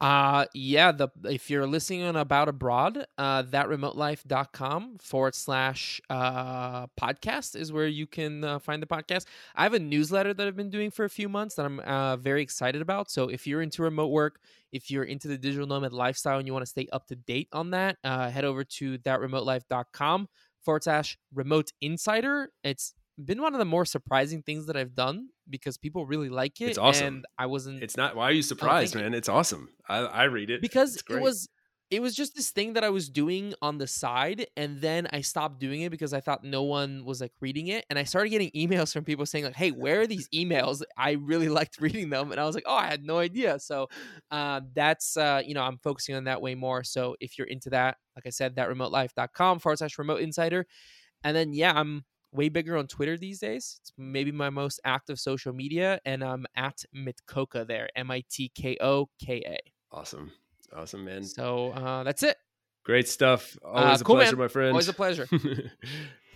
[0.00, 7.56] Uh yeah, the if you're listening on about abroad, uh thatremotelife.com forward slash uh podcast
[7.56, 9.26] is where you can uh, find the podcast.
[9.56, 12.16] I have a newsletter that I've been doing for a few months that I'm uh
[12.16, 13.10] very excited about.
[13.10, 14.38] So if you're into remote work,
[14.70, 17.48] if you're into the digital nomad lifestyle and you want to stay up to date
[17.52, 20.28] on that, uh head over to thatremotelife.com
[20.64, 22.52] forward slash remote insider.
[22.62, 22.94] It's
[23.24, 26.66] been one of the more surprising things that I've done because people really like it.
[26.66, 27.06] It's awesome.
[27.06, 28.16] And I wasn't It's not.
[28.16, 29.14] Why are you surprised, man?
[29.14, 29.70] It's awesome.
[29.88, 31.48] I, I read it because it was
[31.90, 35.22] it was just this thing that I was doing on the side and then I
[35.22, 38.28] stopped doing it because I thought no one was like reading it and I started
[38.28, 42.10] getting emails from people saying like hey where are these emails I really liked reading
[42.10, 43.88] them and I was like oh I had no idea so
[44.30, 47.70] uh, that's uh, you know I'm focusing on that way more so if you're into
[47.70, 50.66] that like I said thatremotelife.com forward slash remote insider
[51.24, 55.18] and then yeah I'm way bigger on Twitter these days it's maybe my most active
[55.18, 59.58] social media and I'm at Mitkoka there M I T K O K A
[59.96, 60.32] awesome.
[60.76, 61.24] Awesome, man.
[61.24, 62.36] so uh, that's it.
[62.84, 63.56] Great stuff.
[63.64, 64.44] Always a cool, pleasure, man.
[64.44, 64.70] my friend.
[64.70, 65.26] Always a pleasure.